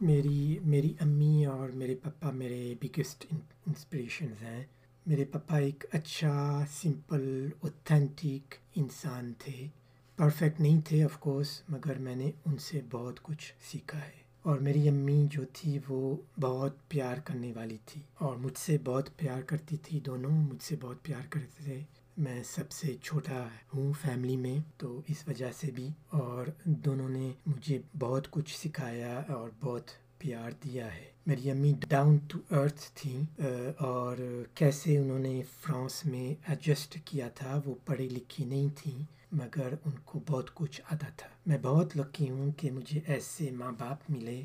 میری 0.00 0.58
میری 0.64 0.94
امی 1.00 1.46
اور 1.46 1.68
میرے 1.68 1.94
پپا 1.94 2.30
میرے 2.30 2.74
بگیسٹ 2.82 3.26
انسپریشنز 3.66 4.42
ہیں۔ 4.42 4.64
میرے 5.06 5.24
پپا 5.24 5.56
ایک 5.56 5.84
اچھا 5.92 6.64
سمپل 6.82 7.48
اوتھینٹک 7.60 8.54
انسان 8.74 9.32
تھے۔ 9.38 9.66
پرفیکٹ 10.16 10.60
نہیں 10.60 10.80
تھے 10.80 11.04
آف 11.04 11.18
کورس 11.18 11.62
مگر 11.68 11.98
میں 11.98 12.16
نے 12.16 12.30
ان 12.46 12.58
سے 12.58 12.80
بہت 12.90 13.22
کچھ 13.22 13.54
سیکھا 13.72 13.98
ہے۔ 13.98 14.26
اور 14.42 14.58
میری 14.58 14.88
امی 14.88 15.26
جو 15.30 15.42
تھی، 15.52 15.78
وہ 15.88 16.16
بہت 16.40 16.88
پیار 16.88 17.16
کرنے 17.16 17.52
والی 17.56 17.76
تھی۔ 17.86 18.00
اور 18.14 18.36
مجھ 18.36 18.58
سے 18.58 18.78
بہت 18.84 19.16
پیار 19.16 19.42
کرتی 19.42 19.76
تھی، 19.76 20.00
دونوں 20.00 20.30
مجھ 20.30 20.62
سے 20.62 20.76
بہت 20.80 21.02
پیار 21.02 21.26
کرتے 21.30 21.64
تھے۔ 21.64 21.80
میں 22.16 22.42
سب 22.42 22.70
سے 22.70 22.96
چھوٹا 23.02 23.48
ہوں 23.74 23.92
فیملی 24.02 24.36
میں، 24.36 24.58
تو 24.76 25.02
اس 25.08 25.28
وجہ 25.28 25.52
سے 25.60 25.70
بھی۔ 25.70 25.88
اور 26.08 26.46
دونوں 26.64 27.08
نے 27.08 27.32
مجھے 27.46 27.80
بہت 27.98 28.30
کچھ 28.30 28.68
سکھایا 28.68 29.22
اور 29.28 29.50
بہت 29.60 29.90
پیار 30.26 30.50
دیا 30.64 30.94
ہے۔ 30.94 31.04
میری 31.26 31.50
امی 31.50 31.72
ڈاؤن 31.88 32.16
ٹو 32.28 32.38
ارتھ 32.50 32.82
تھیں 32.94 33.42
اور 33.78 34.16
کیسے 34.54 34.96
انہوں 34.98 35.18
نے 35.18 35.40
فرانس 35.60 36.04
میں 36.04 36.28
ایڈجسٹ 36.48 36.96
کیا 37.04 37.28
تھا، 37.28 37.60
وہ 37.64 37.74
پڑھی 37.84 38.08
لکھی 38.08 38.44
نہیں 38.44 38.68
تھیں 38.76 38.98
مگر 39.32 39.74
ان 39.84 39.92
کو 40.04 40.20
بہت 40.26 40.54
کچھ 40.54 40.80
آتا 40.90 41.06
تھا۔ 41.16 41.28
میں 41.46 41.58
بہت 41.62 41.96
لکی 41.96 42.30
ہوں 42.30 42.50
کہ 42.52 42.70
مجھے 42.70 43.00
ایسے 43.06 43.50
ماں 43.50 43.72
باپ 43.72 44.10
ملے۔ 44.10 44.42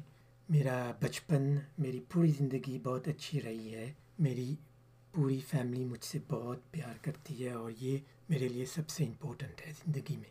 میرا 0.50 0.92
بچپن، 1.02 1.56
میری 1.78 2.00
پوری 2.10 2.32
زندگی 2.40 2.78
بہت 2.84 3.08
اچھی 3.08 3.42
رہی 3.42 3.74
ہے۔ 3.76 3.92
میری 4.20 4.56
پوری 5.12 5.40
فیملی 5.50 5.86
مجھ 5.86 6.04
سے 6.04 6.20
بہت 6.30 6.72
پیار 6.72 6.98
کرتی 7.02 7.44
ہے، 7.46 7.52
اور 7.52 7.72
یہ 7.80 7.98
میرے 8.30 8.48
لیے 8.48 8.66
سب 8.66 8.90
سے 8.90 9.04
امپورٹنٹ 9.04 9.68
ہے 9.68 9.72
زندگی 9.86 10.16
میں۔ 10.16 10.30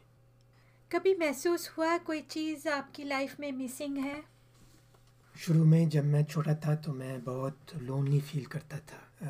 کبھی 0.91 1.15
محسوس 1.15 1.69
ہوا 1.79 1.97
کوئی 2.05 2.23
چیز 2.29 2.67
آپ 2.67 2.95
کی 2.95 3.05
لائف 3.05 3.39
میں 3.41 3.53
مسنگ 3.53 3.99
ہے؟ 3.99 4.21
شروع 5.37 5.65
میں 5.65 5.87
جب 5.87 6.05
میں 6.05 6.23
چھوٹا 6.23 6.55
تھا 6.55 6.75
تو 6.75 6.93
میں 6.93 7.19
بہت 7.25 7.77
لونلی 7.83 8.21
فیل 8.31 8.45
کرتا 8.45 8.79
تھا 8.79 9.27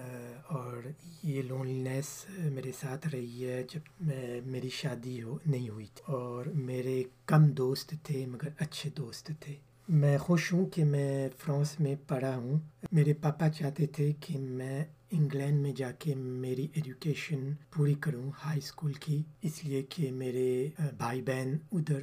اور 0.49 0.89
یہ 1.23 1.43
لونلینس 1.43 2.07
میرے 2.39 2.73
ساتھ 2.81 3.09
رہی 3.09 3.47
ہے 3.47 3.63
جب 3.75 3.81
میں، 4.01 4.41
میری 4.45 4.69
شادی 4.69 5.23
ہو، 5.23 5.39
نہیں 5.47 5.69
ہوئی 5.69 5.87
تھی، 5.95 6.13
اور 6.13 6.47
میرے 6.47 7.03
کم 7.27 7.49
دوست 7.49 7.95
تھے 8.03 8.27
مگر 8.27 8.49
اچھے 8.59 8.91
دوست 8.97 9.31
تھے۔ 9.41 9.55
میں 9.89 10.19
خوش 10.19 10.53
ہوں 10.53 10.67
کہ 10.67 10.85
میں 10.85 11.29
فرانس 11.39 11.81
میں 11.81 11.95
پڑھا 12.09 12.37
ہوں۔ 12.37 12.59
میرے 12.93 13.13
پاپا 13.13 13.49
چاہتے 13.49 13.87
تھے 13.87 14.13
کہ 14.21 14.39
میں 14.39 14.85
انگلینڈ 15.11 15.61
میں 15.61 15.73
جا 15.77 15.91
کے 15.91 16.15
میری 16.15 16.67
ایجوکیشن 16.73 17.53
پوری 17.71 17.95
کروں 17.95 18.31
ہائی 18.45 18.59
اسکول 18.59 18.93
کی، 18.93 19.23
اس 19.43 19.65
لیے 19.65 19.83
کہ 19.83 20.11
میرے 20.13 20.69
بھائی 20.99 21.23
بہن 21.23 21.57
ادھر 21.73 22.01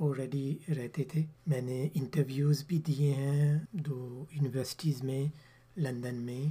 آلریڈی 0.00 0.58
رہتے 0.68 1.04
تھے۔ 1.04 1.24
میں 1.46 1.60
نے 1.60 1.88
انٹرویوز 1.94 2.64
بھی 2.66 2.78
دیے 2.78 3.12
ہیں 3.14 3.58
دو 3.72 4.24
یونیورسٹیز 4.32 5.02
میں 5.02 5.24
لندن 5.76 6.14
میں 6.14 6.44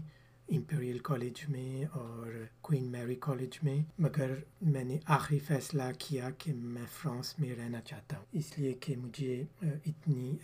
امپیریل 0.49 0.97
کالج 0.99 1.43
میں 1.49 1.85
اور 1.91 2.27
کوئن 2.61 2.83
میری 2.83 3.15
کالج 3.15 3.57
میں۔ 3.63 3.77
مگر 3.99 4.33
میں 4.61 4.83
نے 4.83 4.97
آخری 5.05 5.39
فیصلہ 5.39 5.83
کیا 5.97 6.29
کہ 6.37 6.53
میں 6.53 6.85
فرانس 6.91 7.33
میں 7.39 7.55
رہنا 7.55 7.81
چاہتا 7.81 8.17
ہوں۔ 8.17 8.25
اس 8.31 8.57
لیے 8.59 8.73
کہ 8.73 8.95
مجھے 8.97 9.43
اتنی 9.61 10.35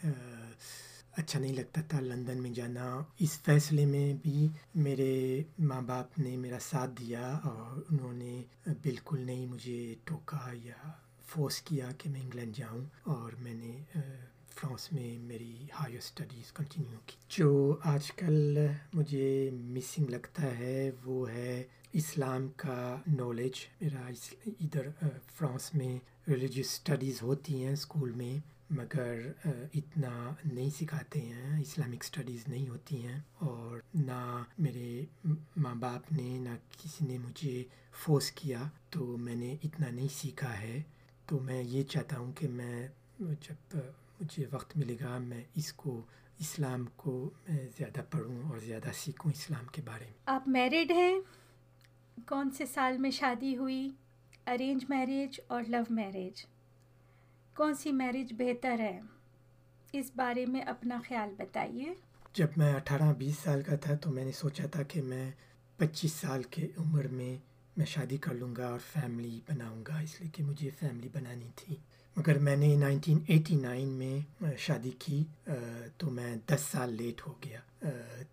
اچھا 1.17 1.39
نہیں 1.39 1.53
لگتا 1.53 1.81
تھا 1.81 1.99
لندن 1.99 2.41
میں 2.41 2.51
جانا۔ 2.51 2.99
اس 3.19 3.39
فیصلے 3.45 3.85
میں 3.85 4.13
بھی 4.23 4.47
میرے 4.75 5.43
ماں 5.59 5.81
باپ 5.81 6.19
نے 6.19 6.35
میرا 6.37 6.57
ساتھ 6.61 6.91
دیا 6.99 7.27
اور 7.43 7.81
انہوں 7.89 8.13
نے 8.13 8.41
بالکل 8.83 9.19
نہیں 9.19 9.45
مجھے 9.45 9.95
ٹوکا 10.03 10.39
یا 10.63 10.91
فورس 11.27 11.61
کیا 11.61 11.89
کہ 11.97 12.09
میں 12.09 12.21
انگلینڈ 12.21 12.55
جاؤں 12.55 12.85
اور 13.03 13.31
میں 13.39 13.53
نے 13.53 13.99
فرانس 14.49 14.91
میں 14.91 15.17
میری 15.19 15.67
ہائر 15.79 15.97
اسٹڈیز 15.97 16.51
کنٹینیو 16.53 16.99
کی۔ 17.05 17.17
جو 17.29 17.75
آج 17.83 18.11
کل 18.11 18.57
مجھے 18.93 19.49
مسنگ 19.53 20.09
لگتا 20.09 20.57
ہے 20.59 20.91
وہ 21.03 21.31
ہے 21.31 21.63
اسلام 21.93 22.47
کا 22.55 23.01
نالج 23.07 23.53
میرا 23.81 24.09
ادھر 24.45 24.87
فرانس 25.35 25.73
میں 25.73 25.97
ریلیجیس 26.27 26.69
اسٹڈیز 26.71 27.21
ہوتی 27.21 27.63
ہیں 27.63 27.73
اسکول 27.73 28.11
میں، 28.11 28.37
مگر 28.69 29.31
اتنا 29.73 30.33
نہیں 30.53 30.69
سکھاتے 30.69 31.19
ہیں 31.19 31.61
اسلامک 31.61 32.03
اسٹڈیز 32.03 32.47
نہیں 32.47 32.67
ہوتی 32.69 33.07
ہیں 33.07 33.19
اور 33.39 33.79
نہ 33.93 34.43
میرے 34.59 35.05
ماں 35.57 35.75
باپ 35.75 36.11
نے، 36.11 36.37
نہ 36.39 36.53
کسی 36.71 37.05
نے 37.05 37.17
مجھے 37.17 37.63
فورس 37.91 38.31
کیا 38.31 38.63
تو 38.89 39.17
میں 39.17 39.35
نے 39.35 39.55
اتنا 39.63 39.89
نہیں 39.91 40.13
سیکھا 40.13 40.59
ہے۔ 40.59 40.81
تو 41.27 41.39
میں 41.39 41.63
یہ 41.63 41.83
چاہتا 41.83 42.17
ہوں 42.17 42.31
کہ 42.33 42.47
میں 42.47 42.87
جب 43.19 43.77
مجھے 44.21 44.45
وقت 44.51 44.77
ملے 44.77 44.97
گا 45.01 45.17
میں 45.17 45.43
اس 45.55 45.73
کو 45.73 46.01
اسلام 46.39 46.85
کو 46.95 47.29
میں 47.49 47.67
زیادہ 47.77 48.01
پڑھوں 48.11 48.49
اور 48.49 48.57
زیادہ 48.57 48.89
سیکھوں 48.93 49.31
اسلام 49.31 49.65
کے 49.71 49.81
بارے 49.85 50.05
میں۔ 50.05 50.13
آپ 50.25 50.47
میرڈ 50.47 50.91
ہیں؟ 50.91 51.19
کون 52.27 52.49
سے 52.49 52.65
سال 52.65 52.97
میں 52.97 53.11
شادی 53.11 53.57
ہوئی؟ 53.57 53.89
ارینج 54.47 54.85
میرج 54.89 55.39
اور 55.47 55.63
لو 55.67 55.77
میرج 55.89 56.45
کون 57.55 57.73
سی 57.73 57.91
میرج 57.91 58.33
بہتر 58.33 58.79
ہے؟ 58.79 59.01
اس 59.91 60.11
بارے 60.15 60.45
میں 60.45 60.61
اپنا 60.61 60.99
خیال 61.07 61.29
بتائیے۔ 61.37 61.93
جب 62.33 62.47
میں 62.57 62.75
اٹھارہ 62.75 63.13
بیس 63.13 63.35
سال 63.43 63.61
کا 63.61 63.75
تھا 63.75 63.95
تو 63.95 64.11
میں 64.11 64.25
نے 64.25 64.31
سوچا 64.31 64.65
تھا 64.65 64.83
کہ 64.83 65.01
میں 65.01 65.31
پچیس 65.77 66.13
سال 66.13 66.43
کے 66.43 66.67
عمر 66.77 67.07
میں 67.07 67.46
میں 67.77 67.85
شادی 67.85 68.17
کر 68.17 68.33
لوں 68.33 68.55
گا 68.55 68.67
اور 68.67 68.79
فیملی 68.93 69.39
بناؤں 69.49 69.83
گا، 69.87 69.99
اس 69.99 70.21
لیے 70.21 70.29
کہ 70.33 70.43
مجھے 70.43 70.69
فیملی 70.79 71.09
بنانی 71.13 71.49
تھی۔ 71.55 71.75
مگر 72.15 72.37
میں 72.39 72.55
نے 72.55 72.75
نائنٹین 72.75 73.19
ایٹی 73.27 73.55
نائن 73.55 73.87
میں 73.87 74.19
شادی 74.57 74.91
کی 74.99 75.23
تو 75.97 76.09
میں 76.09 76.35
دس 76.45 76.61
سال 76.71 76.93
لیٹ 76.93 77.21
ہو 77.27 77.33
گیا۔ 77.45 77.59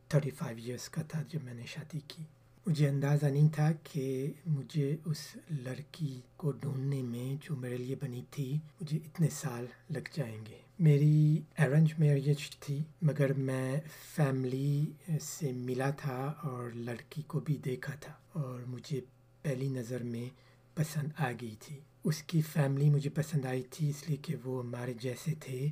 تھرٹی 0.09 0.30
فائیو 0.30 0.59
ایئرس 0.64 0.88
کا 0.88 1.02
تھا 1.02 1.22
جب 1.28 1.44
میں 1.44 1.54
نے 1.54 1.64
شادی 1.66 2.00
کی۔ 2.09 2.22
مجھے 2.66 2.88
اندازہ 2.88 3.26
نہیں 3.26 3.48
تھا 3.54 3.70
کہ 3.83 4.33
مجھے 4.46 4.96
اس 5.04 5.37
لڑکی 5.50 6.20
کو 6.37 6.50
ڈھونڈنے 6.50 7.02
میں 7.02 7.35
جو 7.42 7.57
میرے 7.57 7.76
لیے 7.76 7.96
بنی 8.02 8.22
تھی، 8.30 8.59
مجھے 8.80 8.96
اتنے 8.96 9.28
سال 9.33 9.66
لگ 9.90 10.09
جائیں 10.14 10.46
گے۔ 10.46 10.59
میری 10.78 11.40
ارینج 11.59 11.92
میریج 11.98 12.50
تھی، 12.61 12.83
مگر 13.02 13.33
میں 13.33 13.80
فیملی 14.16 14.87
سے 15.20 15.52
ملا 15.52 15.90
تھا 15.90 16.33
اور 16.42 16.70
لڑکی 16.74 17.22
کو 17.22 17.40
بھی 17.40 17.57
دیکھا 17.64 17.94
تھا 17.94 18.12
اور 18.33 18.61
مجھے 18.66 19.00
پہلی 19.44 19.68
نظر 19.68 20.02
میں 20.02 20.28
پسند 20.74 21.09
آ 21.18 21.30
گئی 21.40 21.54
تھی۔ 21.61 21.80
اس 22.04 22.22
کی 22.22 22.40
فیملی 22.42 22.90
مجھے 22.90 23.11
پسند 23.11 23.44
آئی 23.44 23.62
تھی، 23.70 23.90
اس 23.90 24.09
لیے 24.09 24.16
کہ 24.22 24.35
وہ 24.44 24.64
ہمارے 24.64 24.92
جیسے 25.00 25.33
تھے۔ 25.40 25.68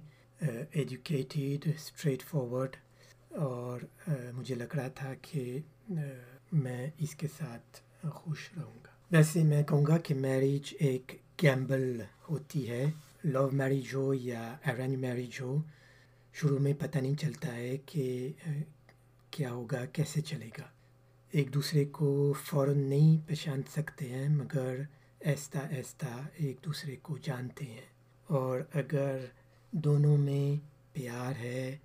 ایجوکیٹیڈ 0.71 1.69
اسٹریٹ 1.77 2.23
فارورڈ 2.23 2.77
اور 3.31 3.81
مجھے 4.33 4.55
لگ 4.55 4.75
رہا 4.77 4.89
تھا 4.89 5.13
کہ 5.23 5.59
میں 6.53 6.91
اس 6.99 7.15
کے 7.15 7.27
ساتھ 7.39 7.81
خوش 8.07 8.51
رہوں 8.57 8.79
گا۔ 8.85 8.93
ویسے 9.11 9.43
میں 9.43 9.63
کہوں 9.63 9.87
گا 9.87 9.99
کہ 9.99 10.15
میرج 10.15 10.75
ایک 10.81 11.13
گیمبل 11.43 12.01
ہوتی 12.31 12.69
ہے۔ 12.71 12.85
لو 13.25 13.49
میرج 13.53 13.95
ہو 13.95 14.15
یا 14.15 14.43
ارینج 14.67 14.97
میرج 14.97 15.41
ہو، 15.41 15.63
شروع 16.35 16.59
میں 16.59 16.73
پتہ 16.79 16.99
نہیں 16.99 17.17
چلتا 17.21 17.55
ہے 17.55 17.77
کہ 17.87 18.33
کیا 19.31 19.51
ہوگا، 19.53 19.85
کیسے 19.85 20.21
چلے 20.21 20.49
گا۔ 20.59 20.67
ایک 21.33 21.55
دوسرے 21.55 21.85
کو 21.85 22.35
فوراً 22.45 22.79
نہیں 22.79 23.29
پہچان 23.29 23.63
سکتے 23.71 24.09
ہیں، 24.09 24.29
مگر 24.29 24.81
ایستا 25.21 25.59
ایستا 25.59 26.23
ایک 26.35 26.57
دوسرے 26.65 26.97
کو 26.97 27.19
جانتے 27.19 27.65
ہیں۔ 27.65 27.81
اور 28.27 28.61
اگر 28.75 29.19
دونوں 29.71 30.17
میں 30.17 30.67
پیار 30.93 31.39
ہے 31.39 31.77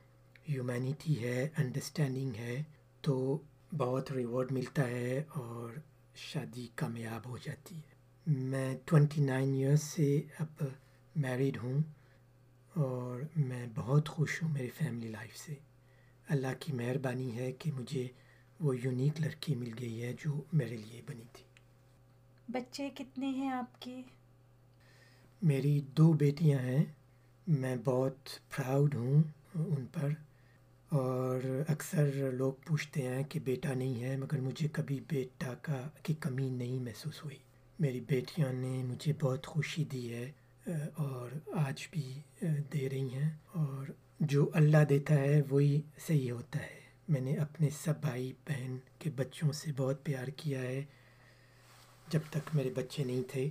ہیومینٹی 0.49 1.23
ہے 1.23 1.47
انڈرسٹینڈنگ 1.57 2.31
ہے، 2.37 2.63
تو 3.01 3.37
بہت 3.77 4.11
ریوارڈ 4.11 4.51
ملتا 4.51 4.87
ہے 4.87 5.23
اور 5.29 5.71
شادی 6.15 6.67
کامیاب 6.75 7.29
ہو 7.29 7.37
جاتی 7.37 7.75
ہے۔ 7.75 7.95
میں 8.27 8.75
ٹوینٹی 8.85 9.21
نائن 9.21 9.53
ایئرس 9.53 9.83
سے 9.83 10.21
اب 10.39 10.63
میریڈ 11.15 11.57
ہوں 11.63 11.79
اور 12.73 13.21
میں 13.35 13.67
بہت 13.75 14.09
خوش 14.09 14.43
ہوں 14.43 14.49
میری 14.49 14.69
فیملی 14.69 15.07
لائف 15.07 15.37
سے۔ 15.37 15.53
اللہ 16.29 16.47
کی 16.59 16.73
مہربانی 16.73 17.37
ہے 17.37 17.51
کہ 17.51 17.71
مجھے 17.71 18.07
وہ 18.59 18.75
یونیک 18.83 19.21
لڑکی 19.21 19.55
مل 19.55 19.71
گئی 19.81 20.03
ہے 20.03 20.13
جو 20.25 20.41
میرے 20.53 20.77
لیے 20.77 21.01
بنی 21.07 21.23
تھی۔ 21.33 21.43
بچے 22.49 22.89
کتنے 22.89 23.27
ہیں 23.29 23.49
آپ 23.49 23.81
کے؟ 23.81 24.01
میری 25.41 25.81
دو 25.97 26.13
بیٹیاں 26.13 26.59
ہیں۔ 26.59 26.85
میں 27.47 27.75
بہت 27.83 28.29
پراؤڈ 28.55 28.95
ہوں 28.95 29.23
ان 29.55 29.85
پر 29.85 30.09
اور 30.89 31.63
اکثر 31.67 32.31
لوگ 32.31 32.53
پوچھتے 32.65 33.01
ہیں 33.01 33.23
کہ 33.23 33.39
بیٹا 33.39 33.73
نہیں 33.73 34.03
ہے 34.03 34.17
مگر 34.17 34.39
مجھے 34.41 34.67
کبھی 34.71 34.99
بیٹا 35.07 35.53
کا 35.53 35.89
کی 36.03 36.13
کمی 36.13 36.49
نہیں 36.49 36.79
محسوس 36.79 37.25
ہوئی۔ 37.25 37.37
میری 37.79 37.99
بیٹیاں 37.99 38.53
نے 38.53 38.83
مجھے 38.83 39.13
بہت 39.21 39.47
خوشی 39.47 39.83
دی 39.83 40.13
ہے 40.13 40.31
اور 40.95 41.29
آج 41.53 41.87
بھی 41.91 42.21
دے 42.73 42.89
رہی 42.89 43.13
ہیں 43.13 43.29
اور 43.51 43.91
جو 44.19 44.49
اللہ 44.53 44.83
دیتا 44.89 45.15
ہے 45.15 45.41
وہی 45.49 45.81
صحیح 46.07 46.31
ہوتا 46.31 46.59
ہے۔ 46.59 46.86
میں 47.07 47.21
نے 47.21 47.35
اپنے 47.35 47.69
سب 47.69 48.01
بھائی 48.01 48.33
بہن 48.47 48.77
کے 48.99 49.09
بچوں 49.09 49.51
سے 49.51 49.71
بہت 49.77 50.03
پیار 50.03 50.27
کیا 50.27 50.61
ہے۔ 50.61 50.85
جب 52.07 52.19
تک 52.29 52.55
میرے 52.55 52.69
بچے 52.69 53.03
نہیں 53.03 53.21
تھے 53.31 53.49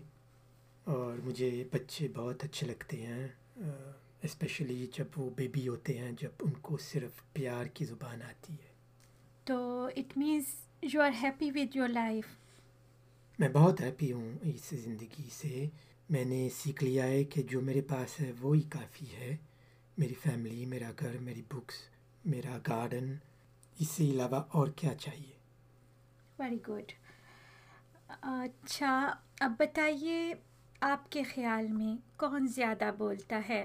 اور 0.84 1.16
مجھے 1.24 1.64
بچے 1.72 2.08
بہت 2.08 2.44
اچھے 2.44 2.66
لگتے 2.66 3.06
ہیں 3.06 3.28
اسپیشلی 4.22 4.86
جب 4.98 5.04
وہ 5.16 5.30
بیبی 5.30 5.68
ہوتے 5.68 5.98
ہیں 5.98 6.12
جب 6.20 6.30
ان 6.40 6.50
کو 6.50 6.76
صرف 6.76 7.32
پیار 7.32 7.64
کی 7.64 7.84
زبان 7.84 8.22
آتی 8.22 8.52
ہے۔ 8.52 8.72
تو 9.44 9.88
it 9.96 10.18
means 10.18 10.44
you 10.82 11.00
are 11.00 11.10
happy 11.22 11.50
with 11.50 11.76
your 11.76 11.88
life 11.88 12.26
میں 13.38 13.48
بہت 13.48 13.80
ہیپی 13.80 14.12
ہوں 14.12 14.32
اس 14.42 14.74
زندگی 14.76 15.28
سے۔ 15.32 15.66
میں 16.10 16.24
نے 16.24 16.48
سیکھ 16.56 16.84
لیا 16.84 17.04
ہے 17.04 17.24
کہ 17.24 17.42
جو 17.42 17.60
میرے 17.60 17.80
پاس 17.80 18.20
ہے 18.20 18.32
وہی 18.40 18.60
کافی 18.60 19.06
ہے۔ 19.16 19.36
میری 19.98 20.14
فیملی 20.14 20.66
میرا 20.66 20.90
گھر 21.00 21.18
میری 21.18 21.42
بکس 21.42 21.74
میرا 22.24 22.58
گارڈن 22.68 23.14
اس 23.78 23.88
سے 23.88 24.04
علاوہ 24.04 24.42
اور 24.48 24.68
کیا 24.68 24.94
چاہیے؟ 24.94 25.36
ویری 26.38 26.58
گڈ 26.68 26.92
اچھا 28.08 29.14
اب 29.40 29.52
بتائیے 29.58 30.34
آپ 30.80 31.12
کے 31.12 31.22
خیال 31.22 31.66
میں 31.68 31.96
کون 32.18 32.46
زیادہ 32.46 32.90
بولتا 32.98 33.40
ہے 33.48 33.64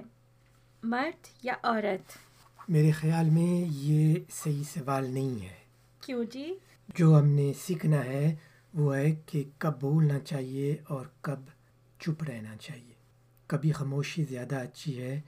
مرد 0.83 1.45
یا 1.45 1.53
عورت؟ 1.63 2.17
میرے 2.69 2.91
خیال 2.91 3.29
میں 3.29 3.69
یہ 3.71 4.15
صحیح 4.31 4.63
سوال 4.63 5.11
نہیں 5.11 5.41
ہے۔ 5.41 5.55
کیوں 6.01 6.23
جی؟ 6.23 6.55
جو 6.97 7.19
ہم 7.19 7.25
نے 7.27 7.53
سیکھنا 7.61 8.05
ہے 8.05 8.35
وہ 8.73 8.97
ہے 8.97 9.11
کہ 9.11 9.43
کب 9.57 9.81
بولنا 9.81 10.19
چاہیے 10.19 10.77
اور 10.87 11.05
کب 11.21 11.39
چپ 11.99 12.23
رہنا 12.23 12.57
چاہیے۔ 12.57 12.93
کبھی 13.47 13.71
خاموشی 13.71 14.23
زیادہ 14.23 14.55
اچھی 14.55 15.01
ہے 15.01 15.21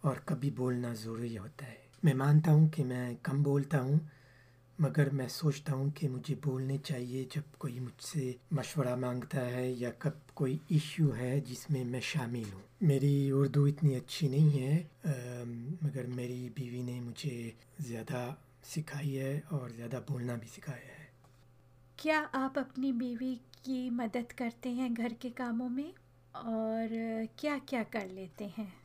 اور 0.00 0.16
کبھی 0.24 0.50
بولنا 0.50 0.94
ضروری 0.94 1.38
ہوتا 1.38 1.66
ہے۔ 1.66 1.88
میں 2.02 2.14
مانتا 2.14 2.52
ہوں 2.52 2.68
کہ 2.68 2.84
میں 2.84 3.14
کم 3.22 3.42
بولتا 3.42 3.80
ہوں 3.80 3.98
مگر 4.78 5.10
میں 5.10 5.28
سوچتا 5.28 5.72
ہوں 5.72 5.90
کہ 5.90 6.08
مجھے 6.08 6.34
بولنے 6.44 6.76
چاہیے 6.78 7.24
جب 7.34 7.58
کوئی 7.58 7.80
مجھ 7.80 8.02
سے 8.02 8.32
مشورہ 8.50 8.96
مانگتا 8.96 9.50
ہے 9.50 9.72
یا 9.72 9.90
کب 9.98 10.10
کوئی 10.34 10.58
ایشو 10.68 11.16
ہے 11.16 11.40
جس 11.40 11.70
میں 11.70 11.84
میں 11.84 12.00
شامل 12.00 12.42
ہوں۔ 12.52 12.60
میری 12.80 13.30
اردو 13.34 13.64
اتنی 13.64 13.94
اچھی 13.96 14.28
نہیں 14.28 14.62
ہے 14.62 14.82
مگر 15.82 16.06
میری 16.06 16.48
بیوی 16.54 16.82
نے 16.82 17.00
مجھے 17.00 17.50
زیادہ 17.78 18.34
سکھائی 18.64 19.18
ہے 19.18 19.40
اور 19.48 19.68
زیادہ 19.68 20.00
بولنا 20.08 20.34
بھی 20.34 20.48
سکھایا 20.48 20.98
ہے۔ 20.98 21.06
کیا 21.96 22.24
آپ 22.32 22.58
اپنی 22.58 22.92
بیوی 22.92 23.34
کی 23.62 23.90
مدد 23.90 24.32
کرتے 24.36 24.70
ہیں 24.70 24.88
گھر 24.96 25.12
کے 25.20 25.30
کاموں 25.30 25.68
میں؟ 25.68 25.90
اور 26.32 26.94
کیا 27.36 27.58
کیا 27.66 27.82
کر 27.90 28.06
لیتے 28.10 28.48
ہیں؟ 28.58 28.77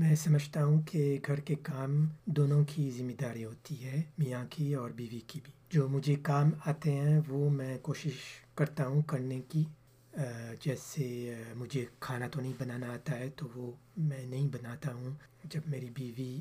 میں 0.00 0.16
سمجھتا 0.16 0.64
ہوں 0.64 0.82
کہ 0.82 1.18
گھر 1.26 1.40
کے 1.40 1.54
کام 1.54 2.08
دونوں 2.24 2.64
کی 2.68 2.90
ذمہ 2.90 3.12
داری 3.20 3.44
ہوتی 3.44 3.84
ہے، 3.84 4.02
میاں 4.18 4.44
کی 4.50 4.74
اور 4.74 4.90
بیوی 4.90 5.20
کی 5.26 5.40
بھی۔ 5.44 5.52
جو 5.70 5.88
مجھے 5.88 6.14
کام 6.14 6.50
آتے 6.66 6.92
ہیں، 6.92 7.20
وہ 7.28 7.50
میں 7.50 7.78
کوشش 7.78 8.12
کرتا 8.54 8.86
ہوں 8.86 9.02
کرنے 9.02 9.40
کی۔ 9.48 9.64
جیسے 10.60 11.34
مجھے 11.54 11.84
کھانا 12.00 12.28
تو 12.28 12.40
نہیں 12.40 12.52
بنانا 12.58 12.86
آتا 12.86 13.18
ہے، 13.18 13.30
تو 13.36 13.48
وہ 13.54 13.72
میں 13.96 14.26
نہیں 14.26 14.48
بناتا 14.48 14.94
ہوں۔ 14.94 15.10
جب 15.44 15.60
میری 15.66 15.90
بیوی 15.94 16.40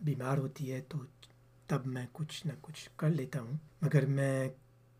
بیمار 0.00 0.38
ہوتی 0.38 0.72
ہے، 0.72 0.80
تو 0.88 0.98
تب 1.66 1.86
میں 1.86 2.06
کچھ 2.12 2.46
نہ 2.46 2.52
کچھ 2.60 2.88
کر 2.96 3.10
لیتا 3.10 3.40
ہوں۔ 3.40 3.56
مگر 3.82 4.06
میں 4.06 4.48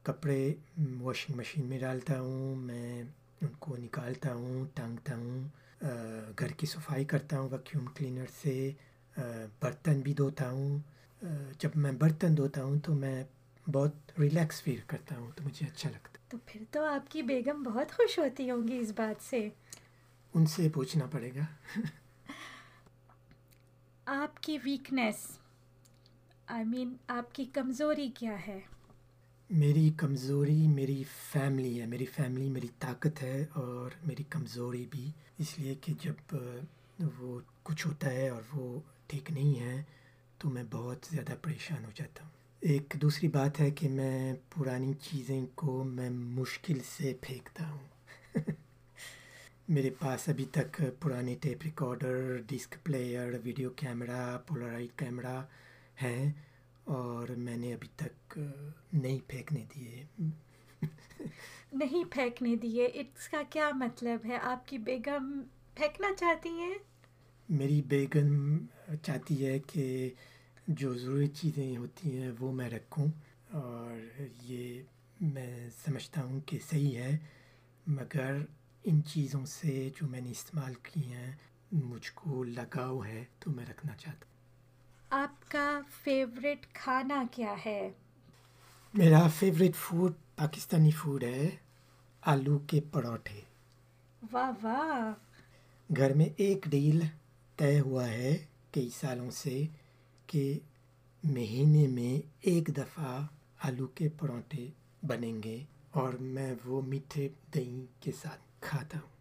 کپڑے 0.02 0.54
واشنگ 1.00 1.36
مشین 1.36 1.64
میں 1.64 1.78
ڈالتا 1.78 2.20
ہوں، 2.20 2.56
میں 2.56 3.02
ان 3.40 3.48
کو 3.58 3.76
نکالتا 3.76 4.34
ہوں، 4.34 4.64
ٹانگتا 4.74 5.16
ہوں۔ 5.16 5.48
گھر 6.38 6.48
کی 6.48 6.66
صفائی 6.66 7.04
کرتا 7.04 7.38
ہوں 7.38 7.48
ویکیوم 7.50 7.86
کلینر 7.86 8.24
سے 8.42 8.70
برتن 9.60 10.00
بھی 10.00 10.14
دھوتا 10.14 10.50
ہوں۔ 10.50 10.78
جب 11.58 11.70
میں 11.74 11.92
برتن 11.92 12.36
دھوتا 12.36 12.64
ہوں 12.64 12.78
تو 12.78 12.94
میں 12.94 13.24
بہت 13.72 13.94
ریلیکس 14.18 14.62
فیل 14.62 14.80
کرتا 14.86 15.16
ہوں 15.18 15.30
تو 15.34 15.44
مجھے 15.44 15.66
اچھا 15.66 15.90
لگتا 15.90 16.18
تو 16.28 16.38
پھر 16.46 16.62
تو 16.70 16.84
آپ 16.84 17.10
کی 17.10 17.22
بیگم 17.22 17.62
بہت 17.62 17.92
خوش 17.92 18.18
ہوتی 18.18 18.50
ہوں 18.50 18.68
گی 18.68 18.78
اس 18.78 18.92
بات 18.96 19.22
سے۔ 19.24 19.48
ان 20.34 20.46
سے 20.46 20.68
پوچھنا 20.68 21.06
پڑے 21.06 21.30
گا۔ 21.34 21.80
آپ 24.04 24.42
کی 24.42 24.58
ویکنیس 24.64 25.38
آئی 26.46 26.64
مین 26.64 26.96
آپ 27.08 27.34
کی 27.34 27.44
کمزوری 27.44 28.10
کیا 28.14 28.46
ہے؟ 28.46 28.60
میری 29.50 29.90
کمزوری 29.96 30.68
میری 30.68 31.04
فیملی 31.32 31.80
ہے، 31.80 31.86
میری 31.86 32.04
فیملی 32.04 32.48
میری 32.50 32.66
طاقت 32.78 33.22
ہے 33.22 33.46
اور 33.52 33.90
میری 34.06 34.22
کمزوری 34.22 34.86
بھی۔ 34.90 35.10
اس 35.38 35.58
لیے 35.58 35.74
کہ 35.74 35.92
جب 36.02 36.36
وہ 37.18 37.40
کچھ 37.62 37.86
ہوتا 37.86 38.10
ہے 38.10 38.28
اور 38.28 38.42
وہ 38.52 38.80
ٹھیک 39.06 39.30
نہیں 39.30 39.60
ہے 39.60 39.82
تو 40.38 40.50
میں 40.50 40.64
بہت 40.70 40.98
زیادہ 41.10 41.32
پریشان 41.42 41.84
ہو 41.84 41.90
جاتا 41.94 42.22
ہوں۔ 42.22 42.30
ایک 42.60 42.94
دوسری 43.02 43.28
بات 43.28 43.60
ہے 43.60 43.70
کہ 43.70 43.88
میں 43.88 44.34
پرانی 44.54 44.92
چیزیں 45.02 45.46
کو 45.54 45.84
میں 45.84 46.10
مشکل 46.10 46.78
سے 46.96 47.14
پھینکتا 47.20 47.70
ہوں۔ 47.70 47.88
میرے 49.68 49.90
پاس 49.90 50.28
ابھی 50.28 50.44
تک 50.44 50.82
پرانے 51.00 51.34
tape 51.40 51.58
recorder, 51.64 52.36
disc 52.46 52.76
player, 52.84 53.32
video 53.44 53.70
camera 53.70 54.38
Polaroid 54.38 54.98
camera 54.98 55.42
ہیں۔ 56.02 56.32
اور 56.88 57.28
میں 57.28 57.56
نے 57.56 57.74
ابھی 57.74 57.88
تک 57.96 58.38
نہیں 58.92 59.18
پھینکنے 59.28 59.64
دیے۔ 59.74 60.04
نہیں 61.72 62.04
پھینکنے 62.10 62.56
دیے۔ 62.56 62.88
اس 62.94 63.28
کا 63.28 63.42
کیا 63.50 63.70
مطلب 63.74 64.26
ہے؟ 64.26 64.36
آپ 64.36 64.68
کی 64.68 64.78
بیگم 64.78 65.40
پھینکنا 65.74 66.08
چاہتی 66.18 66.48
ہیں؟ 66.48 66.74
میری 67.48 67.82
بیگم 67.82 68.56
چاہتی 69.02 69.46
ہے 69.46 69.58
کہ 69.58 70.10
جو 70.68 70.94
ضروری 70.94 71.26
چیزیں 71.26 71.76
ہوتی 71.76 72.18
ہیں 72.18 72.30
وہ 72.38 72.52
میں 72.52 72.70
رکھوں۔ 72.70 73.06
اور 73.50 74.22
یہ 74.42 74.82
میں 75.20 75.68
سمجھتا 75.86 76.22
ہوں 76.24 76.40
کہ 76.40 76.58
صحیح 76.70 76.96
ہے 76.96 77.18
مگر 77.86 78.36
ان 78.84 79.04
چیزوں 79.04 79.46
سے 79.46 79.90
جو 80.00 80.08
میں 80.08 80.20
نے 80.20 80.30
استعمال 80.30 80.74
کی 80.74 81.12
ہیں 81.12 81.36
مجھ 81.72 82.12
کو 82.14 82.44
لگاؤ 82.44 83.04
ہے 83.04 83.24
تو 83.38 83.50
میں 83.50 83.66
رکھنا 83.66 83.96
چاہتا 83.96 84.18
ہوں۔ 84.18 84.27
آپ 85.10 85.50
کا 85.50 85.80
فیوریٹ 86.02 86.66
کھانا 86.72 87.24
کیا 87.30 87.54
ہے؟ 87.66 87.90
میرا 88.94 89.28
فیوریٹ 89.28 89.76
فوڈ 89.76 90.12
پاکستانی 90.36 90.90
فوڈ 90.90 91.24
ہے 91.24 91.48
آلو 92.20 92.58
کے 92.58 92.80
پروٹھے 92.92 93.40
واہ 94.32 94.52
واہ۔ 94.62 95.12
گھر 95.96 96.14
میں 96.14 96.26
ایک 96.36 96.66
ڈیل 96.66 97.00
طے 97.56 97.80
ہوا 97.80 98.08
ہے 98.08 98.36
کئی 98.70 98.90
سالوں 99.00 99.30
سے 99.30 99.66
کہ 100.26 100.58
مہینے 101.24 101.86
میں 101.86 102.26
ایک 102.40 102.76
دفعہ 102.76 103.26
آلو 103.64 103.86
کے 103.86 104.08
پروٹھے 104.08 104.68
بنیں 105.02 105.42
گے 105.42 105.64
اور 105.90 106.12
میں 106.12 106.54
وہ 106.64 106.82
میٹھے 106.82 107.28
دہی 107.54 107.86
کے 108.00 108.12
ساتھ 108.12 108.40
کھاتا 108.60 108.98
ہوں۔ 108.98 109.17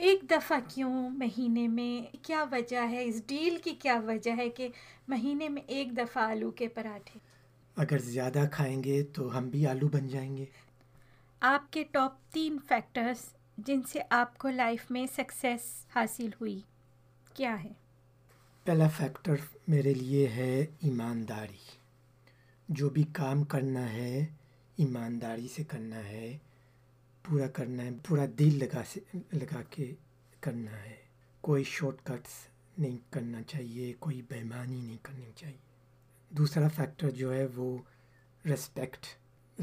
ایک 0.00 0.30
دفعہ 0.30 0.56
کیوں 0.68 1.10
مہینے 1.10 1.68
میں 1.68 2.16
کیا 2.22 2.44
وجہ 2.50 2.88
ہے؟ 2.90 3.04
اس 3.04 3.22
ڈیل 3.26 3.56
کی 3.64 3.74
کیا 3.74 4.00
وجہ 4.06 4.30
ہے 4.36 4.48
کہ 4.48 4.68
مہینے 5.08 5.48
میں 5.48 5.62
ایک 5.66 5.96
دفعہ 5.96 6.22
آلو 6.22 6.50
کے 6.50 6.68
پراٹھے؟ 6.68 7.18
اگر 7.76 7.98
زیادہ 7.98 8.44
کھائیں 8.52 8.84
گے 8.84 9.02
تو 9.02 9.38
ہم 9.38 9.48
بھی 9.48 9.66
آلو 9.66 9.88
بن 9.88 10.08
جائیں 10.08 10.36
گے۔ 10.36 10.44
آپ 11.42 11.72
کے 11.72 11.84
ٹاپ 11.84 12.12
تین 12.32 12.58
فیکٹرز 12.68 13.24
جن 13.58 13.82
سے 13.82 14.00
آپ 14.10 14.38
کو 14.38 14.48
لائف 14.48 14.90
میں 14.90 15.06
سکسیس 15.16 15.86
حاصل 15.94 16.28
ہوئی 16.40 16.60
کیا 17.34 17.64
ہے 17.64 17.72
پہلا 18.66 18.88
فیکٹر 18.88 19.34
میرے 19.68 19.94
لیے 19.94 20.28
ہے 20.28 20.66
ایمانداری۔ 20.80 21.78
جو 22.68 22.90
بھی 22.90 23.02
کام 23.12 23.44
کرنا 23.44 23.92
ہے 23.92 24.26
ایمانداری 24.76 25.48
سے 25.48 25.64
کرنا 25.64 26.04
ہے 26.04 26.38
پورا 27.22 27.46
کرنا 27.46 27.82
ہے، 27.82 27.90
پورا 28.08 28.26
دل 28.38 28.58
لگا 28.58 28.82
سے، 28.92 29.00
لگا 29.32 29.62
کے 29.70 29.94
کرنا 30.40 30.82
ہے۔ 30.82 30.96
کوئی 31.40 31.64
شارٹ 31.64 31.96
کٹس 32.02 32.48
نہیں 32.78 32.98
کرنا 33.10 33.42
چاہیے، 33.42 33.92
کوئی 33.98 34.22
بےمانی 34.22 34.80
نہیں 34.80 34.98
کرنی 35.02 35.30
چاہیے۔ 35.36 35.58
دوسرا 36.30 36.68
فیکٹر 36.68 37.10
جو 37.10 37.34
ہے 37.34 37.46
وہ 37.54 37.78
رسپیکٹ 38.46 39.06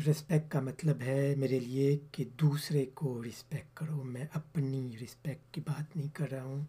رسپیکٹ 0.07 0.51
کا 0.51 0.59
مطلب 0.59 1.01
ہے 1.01 1.35
میرے 1.37 1.59
لیے 1.59 1.99
کہ 2.11 2.25
دوسرے 2.25 2.85
کو 2.85 3.23
رسپیکٹ 3.23 3.65
کرو۔ 3.73 4.03
میں 4.03 4.25
اپنی 4.33 4.97
رسپیکٹ 5.03 5.53
کی 5.53 5.61
بات 5.61 5.97
نہیں 5.97 6.15
کر 6.15 6.31
رہا 6.31 6.43
ہوں، 6.43 6.65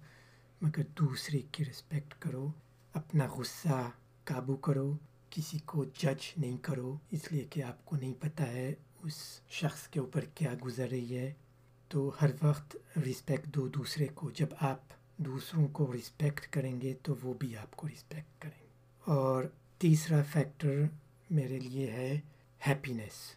مگر 0.61 0.83
دوسرے 1.01 1.39
کی 1.53 1.65
رسپیکٹ 1.65 2.15
کرو۔ 2.19 2.51
اپنا 2.93 3.27
غصہ 3.27 3.91
قابو 4.25 4.57
کرو، 4.57 4.97
کسی 5.31 5.59
کو 5.59 5.85
جج 5.85 6.33
نہیں 6.37 6.57
کرو۔ 6.57 6.99
اس 7.11 7.33
لیے 7.33 7.45
کہ 7.51 7.63
آپ 7.63 7.85
کو 7.85 7.97
نہیں 7.97 8.15
پتہ 8.21 8.43
ہے 8.43 8.75
اس 9.03 9.41
شخص 9.49 9.89
کے 9.89 10.01
اوپر 10.01 10.25
کیا 10.25 10.55
گزر 10.65 10.89
رہی 10.89 11.17
ہے؟ 11.17 11.33
تو 11.89 12.11
ہر 12.23 12.31
وقت 12.43 12.77
رسپیکٹ 12.99 13.47
دو 13.47 13.69
دوسرے 13.69 14.07
کو۔ 14.15 14.31
جب 14.31 14.47
آپ 14.61 14.81
دوسروں 15.17 15.69
کو 15.69 15.93
رسپیکٹ 15.93 16.53
کریں 16.53 16.81
گے 16.81 16.95
تو 17.03 17.15
وہ 17.23 17.35
بھی 17.35 17.57
آپ 17.57 17.77
کو 17.77 17.89
رسپیکٹ 17.89 18.43
کریں 18.43 18.63
گے۔ 18.63 18.69
اور 19.05 19.45
تیسرا 19.79 20.23
فیکٹر 20.33 20.83
میرے 21.31 21.59
لیے 21.59 21.91
ہے 21.91 22.21
ہیپینیس 22.67 23.35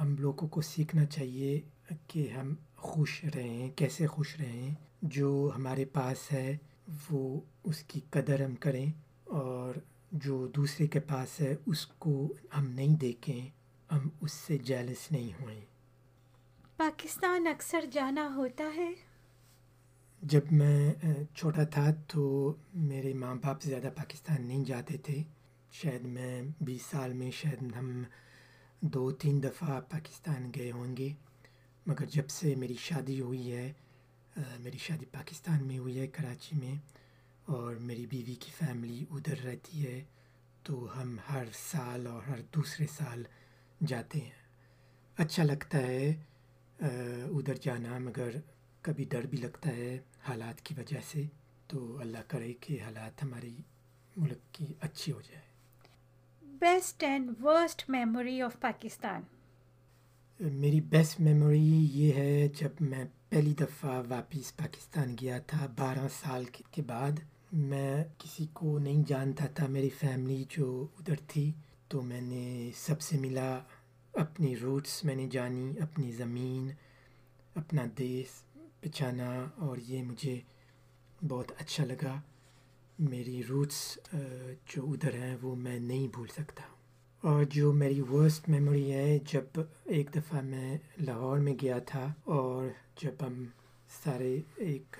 ہم 0.00 0.16
لوگوں 0.18 0.48
کو 0.48 0.60
سیکھنا 0.60 1.04
چاہیے 1.04 1.60
کہ 2.06 2.28
ہم 2.28 2.54
خوش 2.76 3.24
رہیں۔ 3.34 3.70
کیسے 3.76 4.06
خوش 4.06 4.36
رہیں؟ 4.38 4.74
جو 5.02 5.50
ہمارے 5.56 5.84
پاس 5.84 6.32
ہے، 6.32 6.56
وہ 7.10 7.40
اس 7.64 7.82
کی 7.82 8.00
قدر 8.10 8.44
ہم 8.44 8.54
کریں 8.54 8.86
اور 9.24 9.74
جو 10.12 10.46
دوسرے 10.46 10.86
کے 10.86 11.00
پاس 11.00 11.40
ہے، 11.40 11.54
اس 11.66 11.86
کو 11.86 12.32
ہم 12.56 12.66
نہیں 12.70 12.96
دیکھیں۔ 12.96 13.46
ہم 13.92 14.08
اس 14.20 14.32
سے 14.32 14.58
جیلس 14.58 15.12
نہیں 15.12 15.42
ہوئیں۔ 15.42 15.60
پاکستان 16.76 17.46
اکثر 17.46 17.84
جانا 17.92 18.32
ہوتا 18.34 18.64
ہے۔ 18.76 18.90
جب 20.22 20.40
میں 20.50 20.94
چھوٹا 21.34 21.64
تھا 21.64 21.90
تو 22.08 22.54
میرے 22.74 23.12
ماں 23.14 23.34
باپ 23.34 23.62
زیادہ 23.62 23.90
پاکستان 23.96 24.46
نہیں 24.46 24.64
جاتے 24.64 24.98
تھے۔ 24.98 25.22
شاید 25.72 26.02
میں 26.02 26.42
بیس 26.60 26.82
سال 26.82 27.12
میں 27.12 27.30
شاید 27.30 27.76
ہم 27.76 28.02
دو 28.80 29.10
تین 29.10 29.42
دفعہ 29.42 29.80
پاکستان 29.80 30.50
گئے 30.56 30.70
ہوں 30.70 30.96
گے۔ 30.96 31.12
مگر 31.86 32.04
جب 32.04 32.28
سے 32.28 32.54
میری 32.54 32.74
شادی 32.74 33.20
ہوئی 33.20 33.52
ہے 33.52 33.72
میری 34.58 34.78
شادی 34.78 35.04
پاکستان 35.06 35.66
میں 35.66 35.78
ہوئی 35.78 36.00
ہے 36.00 36.06
کراچی 36.06 36.56
میں 36.56 36.74
اور 37.44 37.74
میری 37.74 38.06
بیوی 38.06 38.34
کی 38.34 38.50
فیملی 38.58 39.04
ادھر 39.10 39.42
رہتی 39.44 39.86
ہے 39.86 40.04
تو 40.62 41.02
ہم 41.02 41.16
ہر 41.30 41.44
سال 41.52 42.06
اور 42.06 42.22
ہر 42.22 42.40
دوسرے 42.54 42.86
سال 42.86 43.22
جاتے 43.86 44.18
ہیں۔ 44.20 44.36
اچھا 45.16 45.42
لگتا 45.42 45.78
ہے 45.78 46.14
ادھر 46.78 47.54
جانا 47.54 47.98
مگر 47.98 48.30
کبھی 48.80 49.04
ڈر 49.04 49.26
بھی 49.26 49.38
لگتا 49.38 49.70
ہے 49.70 49.98
حالات 50.28 50.60
کی 50.60 50.74
وجہ 50.78 51.00
سے۔ 51.10 51.22
تو 51.66 51.98
اللہ 51.98 52.18
کرے 52.28 52.52
کہ 52.52 52.82
حالات 52.82 53.22
ہماری 53.22 53.56
ملک 54.16 54.54
کی 54.54 54.66
اچھی 54.80 55.12
ہو 55.12 55.20
جائے۔ 55.20 55.42
Best 56.42 57.02
and 57.02 57.30
worst 57.42 57.90
memory 57.90 58.42
of 58.42 58.60
Pakistan. 58.60 59.22
میری 60.40 60.80
بیسٹ 60.80 61.20
میموری 61.20 61.88
یہ 61.92 62.12
ہے 62.12 62.48
جب 62.48 62.68
میں 62.80 63.04
پہلی 63.28 63.54
دفعہ 63.54 64.02
واپس 64.08 64.56
پاکستان 64.56 65.16
گیا 65.20 65.38
تھا 65.38 65.66
بارہ 65.78 66.06
سال 66.20 66.44
کے 66.44 66.82
بعد 66.82 67.12
میں 67.52 68.04
کسی 68.18 68.46
کو 68.52 68.78
نہیں 68.78 69.02
جانتا 69.06 69.46
تھا 69.46 69.66
میری 69.66 69.88
فیملی 69.88 70.44
جو 70.48 70.86
ادھر 70.98 71.14
تھی۔ 71.26 71.52
تو 71.88 72.02
میں 72.02 72.20
نے 72.20 72.70
سب 72.76 73.00
سے 73.00 73.18
ملا 73.18 73.58
اپنی 74.12 74.56
روٹس 74.56 75.04
میں 75.04 75.14
نے 75.14 75.28
جانی 75.30 75.72
اپنی 75.80 76.12
زمین، 76.12 76.70
اپنا 77.54 77.82
دیس 77.98 78.42
پہچانا 78.80 79.44
اور 79.56 79.76
یہ 79.78 80.02
مجھے 80.02 80.40
بہت 81.28 81.52
اچھا 81.58 81.84
لگا۔ 81.84 82.20
میری 82.98 83.42
روٹس 83.48 83.98
جو 84.66 84.90
ادھر 84.90 85.14
ہیں 85.14 85.36
وہ 85.42 85.56
میں 85.56 85.78
نہیں 85.78 86.08
بھول 86.08 86.28
سکتا۔ 86.28 86.62
اور 87.20 87.44
جو 87.44 87.72
میری 87.72 88.00
ورسٹ 88.00 88.48
میموری 88.48 88.92
ہے، 88.92 89.18
جب 89.32 89.60
ایک 89.84 90.10
دفعہ 90.16 90.40
میں 90.40 90.78
لاہور 91.00 91.38
میں 91.38 91.54
گیا 91.62 91.78
تھا 91.78 92.12
اور 92.24 92.66
جب 93.02 93.12
ہم 93.20 93.44
سارے 94.04 94.40
ایک 94.56 94.96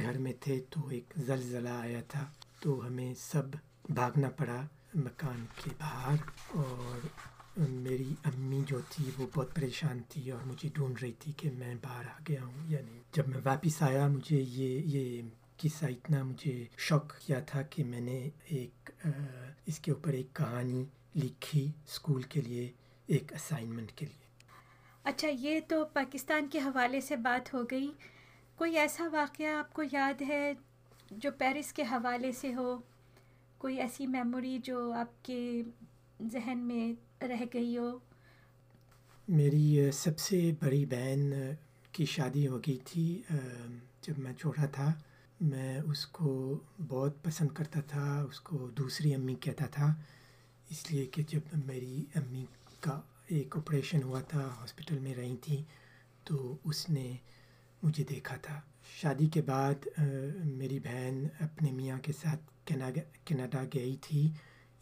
گھر 0.00 0.18
میں 0.18 0.32
تھے 0.40 0.60
تو 0.70 0.88
ایک 0.88 1.04
زلزلہ 1.16 1.68
آیا 1.68 2.00
تھا 2.08 2.30
تو 2.60 2.86
ہمیں 2.86 3.14
سب 3.14 3.42
بھاگنا 3.88 4.30
پڑا۔ 4.30 4.66
مکان 4.96 5.46
کے 5.64 5.70
باہر 5.78 6.16
اور 6.48 7.08
میری 7.56 8.14
امی 8.24 8.62
جو 8.66 8.80
تھی 8.88 9.10
وہ 9.18 9.26
بہت 9.34 9.54
پریشان 9.54 10.00
تھی 10.08 10.30
اور 10.30 10.46
مجھے 10.46 10.68
ڈھونڈ 10.74 11.02
رہی 11.02 11.12
تھی 11.12 11.32
کہ 11.36 11.50
میں 11.50 11.74
باہر 11.82 12.04
آ 12.04 12.18
گیا 12.28 12.44
ہوں۔ 12.44 12.70
یا 12.70 12.78
نہیں 12.84 13.00
جب 13.12 13.28
میں 13.28 13.40
واپس 13.44 13.82
آیا 13.82 14.08
مجھے 14.08 14.44
یہ 14.48 14.82
یہ 14.84 15.22
قصہ 15.56 15.84
اتنا 15.84 16.22
مجھے 16.22 16.64
شوق 16.78 17.18
کیا 17.18 17.40
تھا 17.40 17.62
کہ 17.62 17.84
میں 17.84 18.00
نے 18.00 18.28
ایک 18.44 18.90
اس 19.66 19.78
کے 19.78 19.92
اوپر 19.92 20.12
ایک 20.12 20.34
کہانی 20.34 20.84
لکھی 21.16 21.64
اسکول 21.64 22.22
کے 22.22 22.40
لیے، 22.40 22.72
ایک 23.06 23.32
اسائنمنٹ 23.32 23.92
کے 23.92 24.06
لیے۔ 24.06 24.26
اچھا 25.04 25.28
یہ 25.28 25.60
تو 25.68 25.84
پاکستان 25.92 26.48
کے 26.48 26.58
حوالے 26.58 27.00
سے 27.00 27.16
بات 27.16 27.54
ہو 27.54 27.62
گئی۔ 27.70 27.92
کوئی 28.56 28.78
ایسا 28.78 29.08
واقعہ 29.12 29.46
آپ 29.46 29.72
کو 29.72 29.82
یاد 29.92 30.22
ہے 30.28 30.52
جو 31.10 31.30
پیرس 31.38 31.72
کے 31.72 31.82
حوالے 31.82 32.32
سے 32.32 32.54
ہو؟ 32.54 32.78
کوئی 33.66 33.78
ایسی 33.78 34.06
میموری 34.06 34.58
جو 34.64 34.92
آپ 34.92 35.24
کے 35.24 35.62
ذہن 36.32 36.58
میں 36.58 36.92
رہ 37.24 37.44
گئی 37.54 37.78
ہو؟ 37.78 37.98
میری 39.28 39.90
سب 39.92 40.18
سے 40.18 40.52
بڑی 40.62 40.84
بہن 40.84 41.30
کی 41.92 42.04
شادی 42.04 42.48
ہو 42.48 42.58
گئی 42.58 42.78
تھی 42.84 43.22
جب 44.02 44.18
میں 44.18 44.32
چھوٹا 44.34 44.66
تھا۔ 44.66 44.92
میں 45.40 45.80
اس 45.80 46.06
کو 46.06 46.58
بہت 46.88 47.22
پسند 47.22 47.48
کرتا 47.48 47.80
تھا، 47.80 48.22
اس 48.22 48.40
کو 48.40 48.68
دوسری 48.68 49.14
امی 49.14 49.34
کہتا 49.34 49.66
تھا۔ 49.66 49.94
اس 50.70 50.92
لیے 50.92 51.06
کہ 51.06 51.22
جب 51.28 51.40
میری 51.66 52.04
امی 52.14 52.44
کا 52.80 53.00
ایک 53.26 53.56
آپریشن 53.56 54.02
ہوا 54.02 54.20
تھا 54.20 54.48
ہاسپٹل 54.60 54.98
میں 54.98 55.14
رہی 55.14 55.36
تھیں، 55.36 55.62
تو 56.24 56.56
اس 56.64 56.90
نے 56.90 57.16
مجھے 57.82 58.04
دیکھا 58.04 58.36
تھا۔ 58.36 58.60
شادی 58.94 59.26
کے 59.26 59.42
بعد 59.42 59.86
میری 60.58 60.78
بہن 60.80 61.26
اپنے 61.40 61.70
میاں 61.72 61.98
کے 62.02 62.12
ساتھ 62.12 62.50
کینیڈا 62.66 63.62
گئی 63.74 63.96
تھی، 64.02 64.28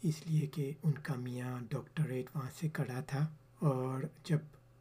اس 0.03 0.21
لیے 0.27 0.45
کہ 0.47 0.71
ان 0.83 0.93
کا 1.03 1.15
میاں 1.15 1.59
ڈاکٹریٹ 1.69 2.35
وہاں 2.35 2.49
سے 2.59 2.69
کرا 2.69 2.99
تھا، 3.07 3.25
اور 3.61 4.03
جب 4.23 4.39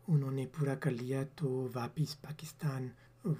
انہوں 0.09 0.33
نے 0.33 0.47
پورا 0.55 0.75
کر 0.75 0.91
لیا 0.93 1.23
تو 1.37 1.69
واپس 1.75 2.21
پاکستان 2.23 2.89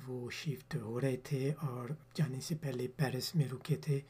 وہ 0.07 0.31
شفٹ 0.33 0.75
ہو 0.83 1.01
رہے 1.01 1.17
تھے 1.25 1.53
اور 1.63 1.89
جانے 2.17 2.41
سے 2.41 2.55
پہلے 2.61 2.87
پیرس 2.97 3.35
میں 3.35 3.49
رکے 3.53 3.77
تھے 3.85 4.01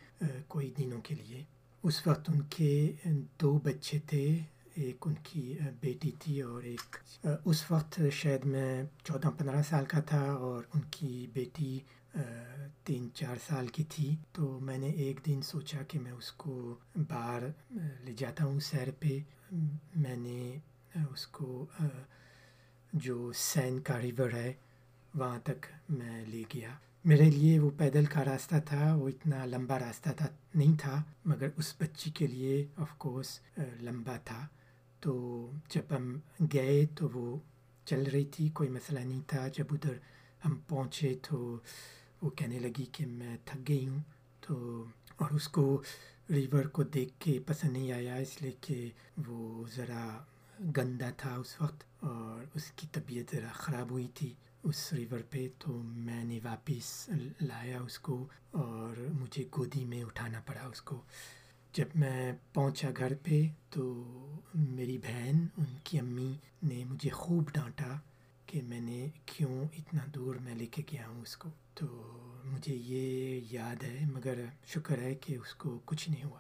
کوئی 0.49 0.71
دنوں 0.79 1.01
کے 1.01 1.15
لیے۔ 1.15 1.43
اس 1.85 2.07
وقت 2.07 2.31
ان 2.31 2.41
کے 2.51 2.93
دو 3.41 3.53
بچے 3.65 3.99
تھے 4.07 4.27
ایک 4.75 5.07
ان 5.07 5.15
کی 5.23 5.59
بیٹی 5.81 6.11
تھی 6.19 6.41
اور 6.41 6.63
ایک 6.63 6.97
اس 7.45 7.71
وقت 7.71 8.01
شاید 8.13 8.45
میں 8.45 8.83
چودہ 9.05 9.29
پندرہ 9.39 9.63
سال 9.69 9.85
کا 9.85 10.01
تھا 10.01 10.23
اور 10.33 10.63
ان 10.75 10.81
کی 10.91 11.27
بیٹی 11.33 11.79
تین 12.85 13.09
چار 13.15 13.37
سال 13.47 13.67
کی 13.67 13.85
تھی۔ 13.85 14.15
تو 14.33 14.59
میں 14.61 14.79
نے 14.79 14.87
ایک 14.87 15.21
دن 15.27 15.43
سوچا 15.43 15.83
کہ 15.89 15.99
میں 15.99 16.13
اس 16.13 16.33
کو 16.33 16.75
باہر 17.09 17.43
لے 18.05 18.13
جاتا 18.19 18.45
ہوں 18.45 18.61
سیر 18.61 18.91
پہ۔ 18.99 19.19
میں 19.97 20.17
نے 20.17 20.59
اس 21.13 21.27
کو 21.27 21.67
جو 22.93 23.33
سین 23.35 23.81
کا 23.81 24.01
ریور 24.01 24.33
ہے، 24.33 24.53
وہاں 25.15 25.39
تک 25.45 25.67
میں 25.89 26.25
لے 26.27 26.43
گیا۔ 26.55 26.73
میرے 27.05 27.31
لیے 27.31 27.59
وہ 27.59 27.71
پیدل 27.77 28.05
کا 28.05 28.25
راستہ 28.25 28.57
تھا، 28.67 28.95
وہ 28.95 29.09
اتنا 29.09 29.45
لمبا 29.45 29.79
راستہ 29.79 30.11
تھا، 30.11 30.27
نہیں 30.55 30.77
تھا، 30.81 31.03
مگر 31.25 31.49
اس 31.57 31.75
بچی 31.81 32.11
کے 32.11 32.27
لیے 32.27 32.67
آف 32.77 32.99
کورس 32.99 33.39
لمبا 33.81 34.17
تھا۔ 34.25 34.47
تو 35.05 35.51
جب 35.69 35.83
ہم 35.97 36.19
گئے 36.53 36.87
تو 36.87 37.09
وہ 37.09 37.39
چل 37.85 38.03
رہی 38.03 38.25
تھی، 38.25 38.49
کوئی 38.49 38.69
مسئلہ 38.69 39.01
نہیں 39.01 39.21
تھا۔ 39.27 39.49
جب 39.49 39.65
ادھر 39.71 39.93
ہم 40.45 40.59
پہنچے 40.69 41.15
تو 41.29 41.59
وہ 42.23 42.31
کہنے 42.31 42.59
لگی 42.59 42.85
کہ 42.93 43.07
میں 43.07 43.37
تھک 43.45 43.69
گئی 43.69 43.89
ہوں۔ 43.89 43.99
تو 44.41 44.85
اور 45.17 45.31
اس 45.31 45.49
کو 45.49 45.83
ریور 46.31 46.65
کو 46.65 46.83
دیکھ 46.83 47.15
کے 47.19 47.39
پسند 47.47 47.71
نہیں 47.71 47.93
آیا، 47.93 48.15
اس 48.15 48.43
لیے 48.43 48.53
کہ 48.61 48.91
وہ 49.27 49.65
ذرا 49.77 50.25
گندا 50.77 51.11
تھا 51.11 51.35
اس 51.35 51.61
وقت 51.61 51.85
اور 52.01 52.45
اس 52.55 52.71
کی 52.71 52.87
طبیعت 52.93 53.35
ذرا 53.35 53.53
خراب 53.53 53.91
ہوئی 53.91 54.09
تھی 54.15 54.35
اس 54.63 54.93
ریور 54.93 55.19
پہ۔ 55.31 55.49
تو 55.59 55.73
میں 55.83 56.25
نے 56.25 56.41
واپس 56.45 57.11
لایا 57.41 57.81
اس 57.81 57.99
کو 57.99 58.27
اور 58.51 59.07
مجھے 59.21 59.45
گودی 59.59 59.85
میں 59.85 60.05
اٹھانا 60.05 60.41
پڑا 60.47 60.67
اس 60.67 60.83
کو۔ 60.83 61.03
جب 61.75 61.85
میں 61.95 62.33
پہنچا 62.53 62.89
گھر 62.97 63.15
پہ 63.15 63.43
تو 63.71 64.05
میری 64.55 64.99
بہن، 64.99 65.47
ان 65.57 65.65
کی 65.85 65.99
امی 65.99 66.33
نے 66.63 66.85
مجھے 66.85 67.11
خوب 67.11 67.51
ڈانٹا 67.53 67.97
کہ 68.47 68.63
میں 68.63 68.81
نے 68.81 69.07
کیوں 69.27 69.65
اتنا 69.79 70.01
دور 70.15 70.35
میں 70.35 70.55
لے 70.55 70.67
کے 70.67 70.83
گیا 70.93 71.09
ہوں 71.09 71.23
اس 71.23 71.37
کو۔ 71.37 71.49
تو 71.75 71.87
مجھے 72.45 72.75
یہ 72.75 73.41
یاد 73.51 73.83
ہے، 73.83 73.99
مگر 74.13 74.45
شکر 74.67 74.99
ہے 74.99 75.15
کہ 75.15 75.37
اس 75.37 75.55
کو 75.55 75.79
کچھ 75.85 76.11
نہیں 76.11 76.25
ہوا۔ 76.25 76.39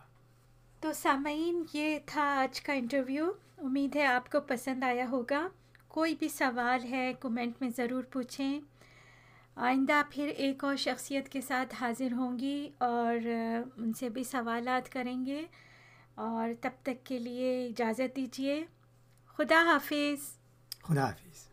تو 0.80 0.92
سامعین، 0.92 1.64
یہ 1.72 1.98
تھا 2.06 2.22
آج 2.22 2.60
کا 2.60 2.72
انٹرویو۔ 2.72 3.32
امید 3.58 3.96
ہے 3.96 4.06
آپ 4.06 4.32
کو 4.32 4.40
پسند 4.40 4.82
آیا 4.82 5.08
ہوگا۔ 5.08 5.48
کوئی 5.88 6.14
بھی 6.18 6.28
سوال 6.28 6.84
ہے 6.90 7.12
کومنٹ 7.20 7.54
میں 7.60 7.70
ضرور 7.76 8.02
پوچھیں۔ 8.02 8.60
آئندہ 9.56 10.02
پھر 10.10 10.26
ایک 10.26 10.64
اور 10.64 10.76
شخصیت 10.76 11.28
کے 11.28 11.40
ساتھ 11.40 11.74
حاضر 11.80 12.12
ہوں 12.12 12.38
گی 12.38 12.70
اور 12.78 13.16
ان 13.76 13.92
سے 13.92 14.08
بھی 14.08 14.24
سوالات 14.24 14.92
کریں 14.92 15.26
گے 15.26 15.46
اور 16.14 16.48
تب 16.60 16.70
تک 16.82 17.06
کے 17.06 17.18
لیے 17.18 17.66
اجازت 17.66 18.16
دیجیے۔ 18.16 18.64
خدا 19.36 19.64
حافظ۔ 19.72 20.38
خدا 20.82 21.06
حافظ۔ 21.06 21.48